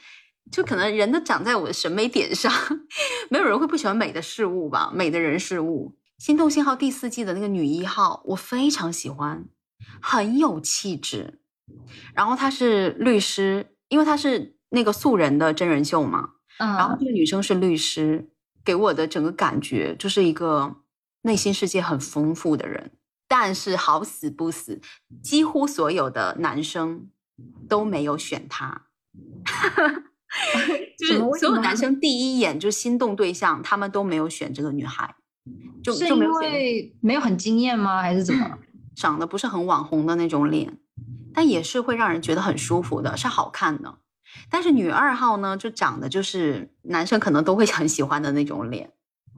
[0.50, 2.52] 就可能人都长在我的审美点上，
[3.30, 4.90] 没有人会不喜欢美的事物吧？
[4.94, 5.94] 美的人事物。
[6.20, 9.46] 心动信号第四季的那个女一号，我非常喜欢，
[10.02, 11.40] 很有气质。
[12.14, 16.32] 然后她是律师，因为她是那个素人的真人秀嘛。
[16.60, 16.76] 嗯。
[16.76, 18.30] 然后这个女生是律师，
[18.66, 20.76] 给我的整个感觉就是一个
[21.22, 22.92] 内心世界很丰富的人。
[23.30, 24.82] 但是好死不死，
[25.24, 27.10] 几乎所有的男生
[27.70, 28.88] 都没有选她。
[30.98, 35.16] 就是所有男生第一眼就心动对象，他们都没有选这个女孩。
[35.84, 38.02] 就是因为没有很惊艳吗？
[38.02, 38.58] 还是怎么？
[38.96, 40.78] 长得不是很网红的那种脸，
[41.34, 43.96] 但也是会让人觉得很舒服的，是好看的。
[44.50, 48.92] 但是女二号呢，就长得就是男生可能都会 很喜欢的那种脸，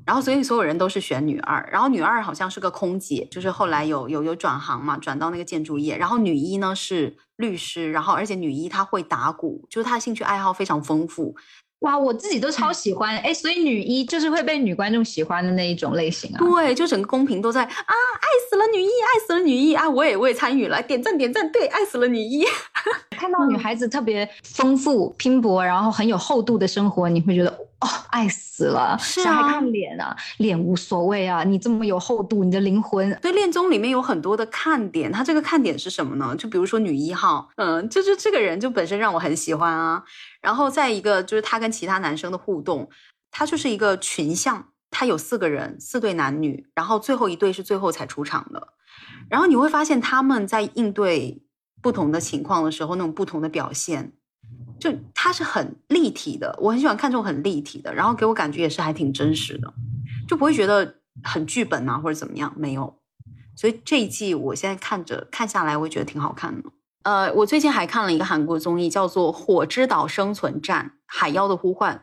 [0.04, 1.70] 然后所以所有人都是选女二。
[1.72, 5.96] 然后女二好像是个空姐，就是后来有有有转行嘛，转到那个建筑业。
[5.98, 11.36] 然后女一呢是律师，然后而且女一她会打鼓，就是她的兴趣爱好非常丰富。
[11.82, 16.38] 哇，我自己都超喜欢哎，所以女一就是会被女观众喜欢的那一种类型啊。
[16.40, 19.90] 对，就整个公屏都在啊，爱死了女一，爱死了女一啊！
[19.90, 22.46] 我也我也参与了，点赞点赞，对，爱死了女一。
[23.18, 27.58] 看到女孩子特别丰富、拼搏，然后很有厚度的生活，你会觉得。
[27.82, 28.96] 哦，爱死了！
[29.00, 31.44] 是啊，还看脸啊，脸无所谓啊。
[31.44, 33.10] 你这么有厚度，你的灵魂。
[33.22, 36.36] 所以，恋综里面有很多的看点，它这个看点是什么呢？
[36.36, 40.04] 就比如说女一号，嗯，就是这个人就本身让我很喜欢啊。
[40.42, 42.88] 然后再一个就是他跟其他男生的互动，
[43.32, 48.68] 他就是一个群像，他有四个人，四对男女，然后最后一对是最后才出场的。
[49.28, 51.42] 然后你会发现他们在应对
[51.82, 54.14] 不同的情况的时候，那种不同的表现。
[54.82, 59.72] 就它是很立体的，我很喜欢看这种很立体的，然后给我感觉也是还挺真实的，
[60.28, 62.98] 就不会觉得很剧本啊或者怎么样，没有。
[63.56, 66.70] 所以这一季我现在看着看下来，我觉得挺好看的。
[67.04, 71.96] 呃，我最近还看了一个韩国综艺，叫做《火之岛生存战：海妖的呼唤》，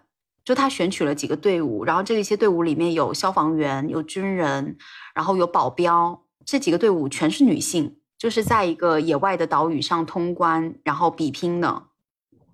[0.45, 4.76] 就他选取了几个队伍，然后这一些队伍里面有消防员、有军人，
[5.14, 11.88] 然后有保镖，这几个队伍全是女性，就是在一个野外的岛屿上通关，然后比拼的。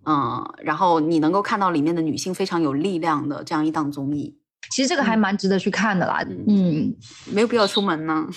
[0.07, 4.36] 嗯，然后你能够看到里面的女性非常有力量的这样一档综艺，
[4.70, 6.24] 其实这个还蛮值得去看的啦。
[6.46, 6.94] 嗯，
[7.32, 8.26] 没有必要出门呢。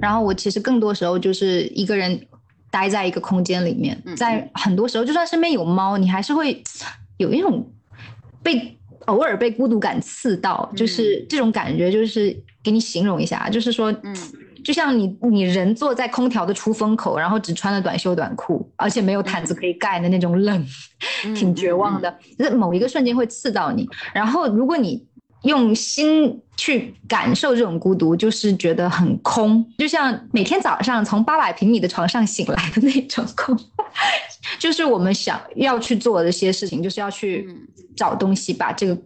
[0.00, 2.26] 然后我其实更多时候就是一个人
[2.70, 6.62] 待在一个空间里面，在很多时候就算身边有猫，你还是会
[7.16, 7.66] 有一种
[8.42, 12.36] 被偶尔被孤独感刺到，就是这种感觉就是。
[12.64, 14.16] 给你形容一下，就是说，嗯，
[14.64, 20.66] 就像你你人坐在空调的出风口，然后只穿了短袖短裤，而且没有毯子可以盖的那种冷，
[21.36, 22.18] 挺绝望的。
[22.38, 25.06] 就是某一个瞬间会刺到你，然后如果你
[25.44, 33.58] 用心去感受这种孤独，就是觉得很空，就像每天早上从八百平米的床上醒来的那种空，
[34.58, 37.48] 就是我们想要去做的一些事情，就是要去
[37.96, 38.98] 找东西把这个。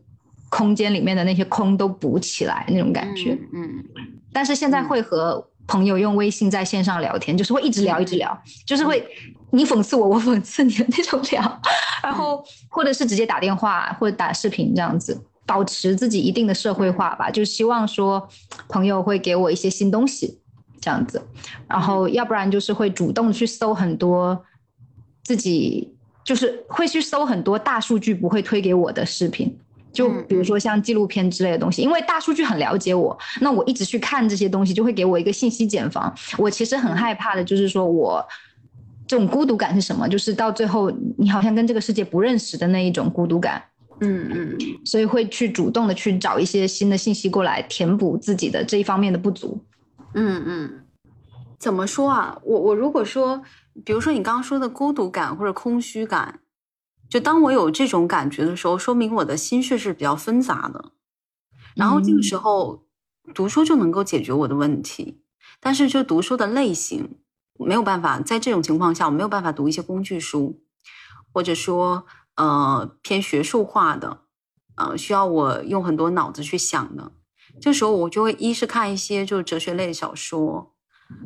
[0.50, 3.84] 空间里面的那些空都补起来那种感觉，嗯，
[4.32, 9.06] 但是现在会和朋友用微信在线上聊天，就是会一直聊一直聊，就是会
[9.50, 11.60] 你讽刺我，我讽刺你的那种聊，
[12.02, 18.28] 然后或者是直接打电话或者打视频这样子，保持自己一定的社会化吧，就希望说
[18.68, 20.38] 朋友会给我一些新东西
[20.78, 21.22] 这样子，
[21.66, 24.44] 然后要不然就是会主动去搜很多
[25.24, 29.58] 自己就是会去搜很多大数据不会推给我的视频。
[29.90, 36.14] 就比如说像纪录片之类的东西，因为大数据很了解我，那我一直去看这些东西，就会给我一个信息茧房。
[36.36, 38.24] 我其实很害怕的，就是说我
[39.06, 40.06] 这种孤独感是什么？
[40.06, 43.60] 就是到最后你好像跟这个世界不认识的那一种孤独感。
[44.00, 49.60] 嗯嗯，所以会去主动的去找一些新的信息过来填补自己的这一方面的不足。
[50.14, 50.84] 嗯嗯，
[51.58, 52.38] 怎么说啊？
[52.44, 53.42] 我我如果说，
[53.84, 56.40] 比如说你刚刚说的孤独感或者空虚感。
[57.10, 60.92] 就当我有这种感觉的时候，说明我的心绪是比较纷杂的，
[61.74, 62.84] 然后这个时候
[63.32, 65.22] 读书就能够解决我的问题。
[65.58, 67.16] 但是就读书的类型
[67.58, 70.60] 没有办法，在这种情况下，我没有办法读一些工具书，
[71.32, 72.04] 或者说
[72.38, 74.20] 呃偏学术化的，
[74.76, 77.12] 呃需要我用很多脑子去想的。
[77.60, 80.72] 这时候我就会一是看一些就是哲学类的小说，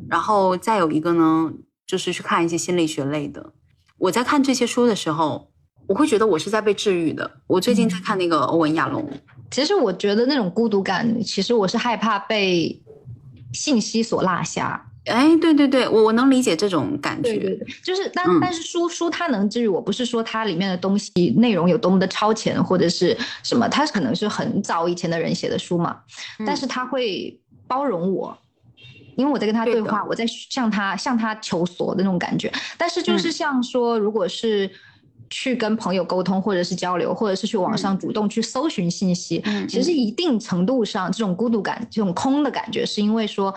[0.09, 1.53] 然后再有一个呢
[1.87, 3.53] 就是去看一些心理学类的。
[3.97, 5.49] 我在看这些书的时候。
[5.85, 7.29] 我会觉得我是在被治愈的。
[7.45, 9.05] 我最近在看那个欧文亚龙。
[9.51, 12.81] 其实我觉得那种孤独感，其实我是害怕被
[13.51, 14.92] 信息所落下。
[15.05, 17.33] 哎，对对对，我我能理解这种感觉。
[17.33, 25.97] 对对对，就是但但是书书它能治愈我，不是说它里面的东西内容有多么的超前或者是什么，它可能是很早以前的人写的书嘛。
[26.45, 28.37] 但是他会包容我，
[29.15, 32.51] 因为我在跟他对话，我在向他向他求索的那种感觉。
[32.77, 34.69] 但是就是像说，如果是。
[35.29, 43.51] 去跟朋友沟通，或者是交流，或者是去网上主动去搜寻信息，其实一定程度上，这种孤独感、这种空的感觉，是因为说，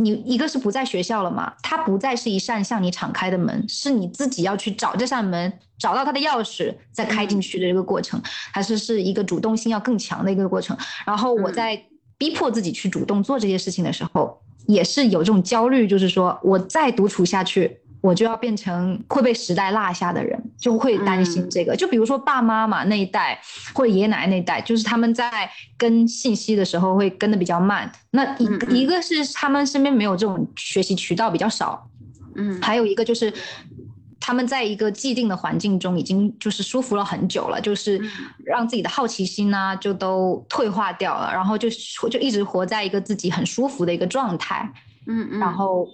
[0.00, 8.20] 你一个是不在学校了嘛，它不再是一扇向你敞开的门，是你自己要去找这扇门，找到它的钥匙，再开进去的这个过程，
[8.52, 10.76] 还是是一个主动性要更强的一个过程。
[11.04, 11.80] 然后我在
[12.16, 17.78] 逼迫自己去主动做这些事情的时候，也是有这种焦虑，就是说我再独处下去。
[18.02, 21.76] 我就要变成会被时代落下的人，就会担心这个。
[21.76, 23.38] 就比如说爸妈嘛那一代，
[23.74, 25.30] 或者爷爷奶奶那一代，就是他们在
[25.76, 27.90] 跟信息的时候会跟的比较慢。
[28.12, 31.86] 那一一个是他们身边没有这种学习渠道比较少，
[32.36, 33.30] 嗯，还有一个就是
[34.18, 38.00] 他们在一个既定的环境中已经就是舒服了很久了，就是
[38.46, 41.68] 让自己的好奇心呢就都退化掉了，然后就
[42.08, 44.72] 就一直活在一个自己很舒服的一个状态，
[45.06, 45.86] 嗯嗯，然后。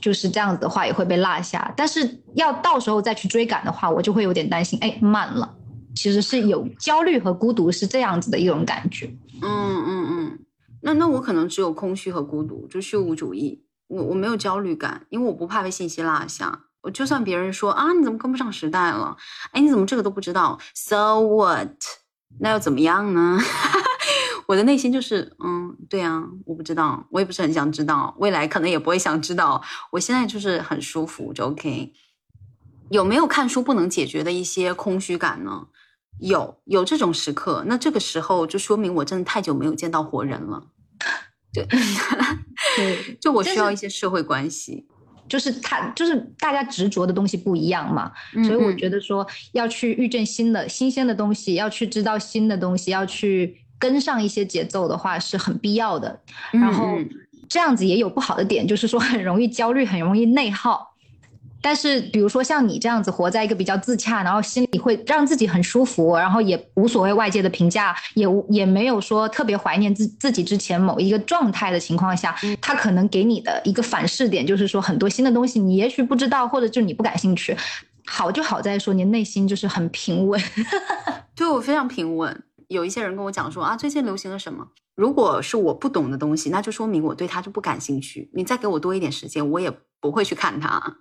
[0.00, 1.72] 就是这样子的话，也会被落下。
[1.76, 4.78] 但是要到时候再去追赶的话，我就会有点担心。
[4.80, 5.54] 哎，慢了，
[5.94, 9.06] 其实是有焦虑和孤独，是这样子的一种感觉。
[9.42, 10.38] 嗯嗯嗯，
[10.82, 13.62] 那那我可能只有空虚和孤独，就虚无主义。
[13.88, 16.64] 我我没有焦虑感，因为我不怕被信息落下。
[16.82, 19.16] 我就算别人说啊，你怎么跟不上时代了？
[19.52, 21.68] 哎，你怎么这个都不知道？So what？
[22.40, 23.38] 那又怎么样呢？
[24.48, 29.62] 我的内心就是，嗯，对啊，我不知道，我也不是很想知道，未来可能也不会想知道。
[29.92, 31.92] 我现在就是很舒服，就 OK。
[32.88, 35.66] 有没有看书不能解决的一些空虚感呢？
[36.18, 37.62] 有，有这种时刻。
[37.66, 40.66] 那这个时候就说明我真的太久没有见到活人了。
[41.52, 41.68] 对，
[43.20, 44.86] 就我需要一些社会关系。
[45.28, 48.10] 就是他，就是大家执着的东西不一样嘛，
[48.46, 56.18] 所以我觉得说要去遇见新的、新鲜的东西，要去知道新的东西，要去跟上一些节奏的话是很必要的。
[56.50, 56.96] 然后
[57.48, 60.86] 这样子也有不好的点，就是说很容易焦虑，很容易内耗。
[61.60, 77.56] 但是，比如说像你这样子活在一个比较自洽，然后心里会让自己很舒服，然后也无所谓外界的评价，也也没有说特别怀念自自己之前某一个状态的情况下，他可能给你的一个反噬点就是说很多新的东西你也许不知道，或者就你不感兴趣。
[78.06, 80.40] 好就好在说你内心就是很平稳，
[81.34, 82.40] 对我非常平稳。
[82.68, 84.68] 有一些人跟我讲说啊，最近流行了什么？
[84.94, 88.30] 如果是我不懂的东西，那就说明我对他就不感兴趣。
[88.34, 90.98] 你再给我多一点时间，我也不会去看它。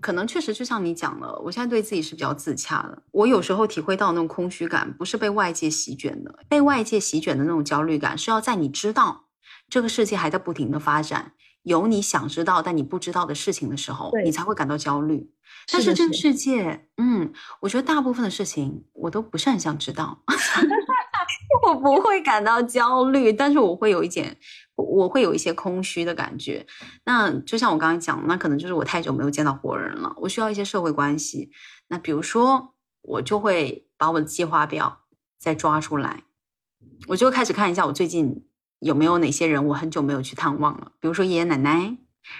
[0.00, 3.02] 可能确实就像你讲的，我现在对自己是比较自洽的。
[3.10, 9.26] 我有时候体会到那种空虚感，不是被外界席卷的，被外界席卷的那种焦虑感，是要在你知道
[9.68, 11.32] 这个世界还在不停的发展，
[11.62, 15.30] 有你想知道但你不知道的事情的时候，你才会感到焦虑。
[15.70, 20.22] 但是这个世界，嗯，我觉得大部分的事情我都不是很想知道，
[21.62, 24.36] 我不会感到焦虑，但是我会有一点。
[24.74, 26.66] 我会有一些空虚的感觉，
[27.04, 31.52] 那就像我刚刚讲，那可能就是我太久没有见到活人了，我需要一些社会关系。
[31.88, 35.02] 那比如说，我就会把我的计划表
[35.38, 36.24] 再抓出来，
[37.06, 38.44] 我就开始看一下我最近
[38.80, 41.96] 有没有哪些人我很久没有去探望了，比如说爷爷奶奶。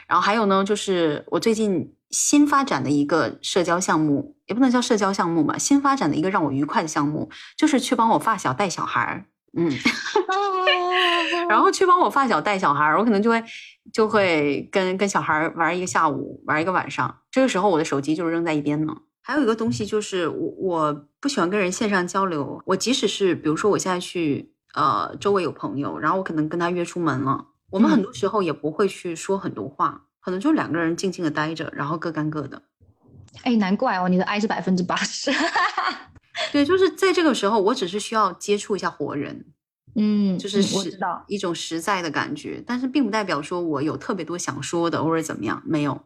[0.09, 9.25] 然后还有呢，就是我最近新发展的一个社交项目，也不能叫社交项目吧，新发展的一个让我愉快的项目，就是去帮我发小带小孩儿。
[9.55, 9.71] 嗯
[11.49, 13.43] 然后去帮我发小带小孩儿，我可能就会
[13.93, 17.19] 就会跟跟小孩玩一个下午，玩一个晚上。
[17.31, 22.63] 这个时候我的手机就扔在一边呢，还有一个东西就是我我不喜欢跟人线上交流。
[22.67, 32.63] 我即使是比如说我现在去呃周围有朋友，然后我可能跟他约出门了，我们嗯很多时候也不会去说很多话，可能就两个人静静的待着，然后各干各的。
[33.43, 35.33] 哎，难怪哦，你的爱是百分之八十。
[36.53, 39.45] 对，就是在这个时候，我只是需要接触一下活人，
[39.97, 41.25] 嗯，就是嗯我实知道。
[41.29, 46.01] 一种实在的感觉，但是并不代表说我有特别多想说的或者怎么样，没有。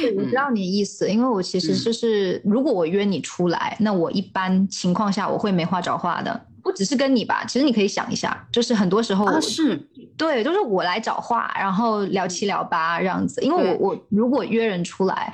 [0.00, 9.76] 对我知 道你的意思，因为我其实嗯就是，如果我约你出来，那我一般情况下我会没话找话的，不只是跟你吧，其实你可以想一下，就是很多时候啊，是，
[10.16, 13.40] 对，都是我来找话，然后聊七聊八这样子。
[13.42, 15.32] 因为我我如果约人出来，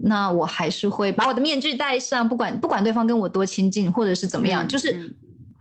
[0.00, 5.14] 那我还是会把我的面具戴上，不管不管对方跟我多亲近或者是怎么样，嗯就是嗯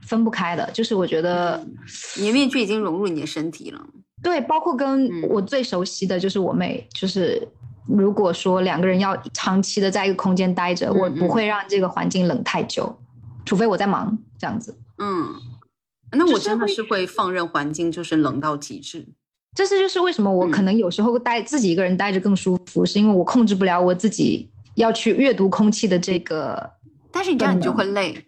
[0.07, 0.67] 分不开的。
[0.71, 1.75] 就是我觉得，嗯
[2.17, 3.79] 你的面具已经融入你的身体了。
[4.23, 7.47] 对，包括跟嗯我最熟悉的就是我妹，就是
[7.87, 12.95] 如果说两个人要长期的在一个空间待着，嗯我不嗯会让这个环境冷太久，
[13.45, 14.75] 除非我在忙这样子。
[15.01, 15.35] 嗯，
[16.11, 19.05] 那我真的是会放任环境，就是冷到极致。
[19.55, 26.71] 这是就是为什么我可嗯能有时候待自己一个人待着更舒服，是因为我控制不了我自己要去阅读空气的这个，
[27.11, 28.23] 但是你这样你就会累。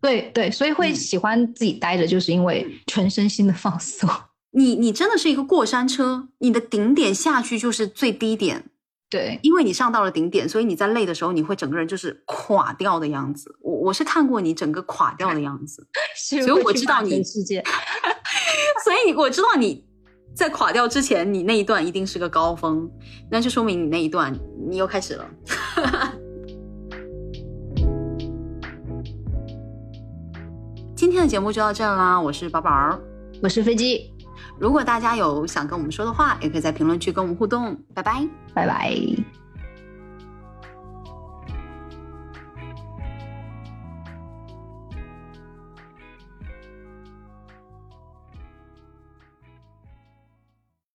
[0.00, 4.08] 对对，所以会嗯喜欢自己待着，就是因为全身心的放松。
[4.52, 8.64] 你你真的是一个过山车，你的顶点下去就是最低点，
[9.12, 13.54] 对，因为你上到了顶点，所以你在累的时候，你会整个人就是垮掉的样子。
[13.60, 15.86] 我我是看过你整个垮掉的样子，
[16.16, 17.62] 所所以我知道你世界。
[18.82, 19.84] 所以 我知道你
[20.34, 22.90] 在垮掉之前，你那一段一定是个高峰，
[23.30, 24.34] 那就说明你那一段
[24.66, 25.28] 你又开始了。
[30.96, 32.98] 今天的节目就到这儿啦，我是宝宝。
[33.42, 34.11] 我是飞机，
[34.62, 37.76] 如果大家有想跟我们说的话，也可以在评论区跟我们互动。
[37.92, 38.24] 拜拜。
[38.54, 39.41] 拜拜。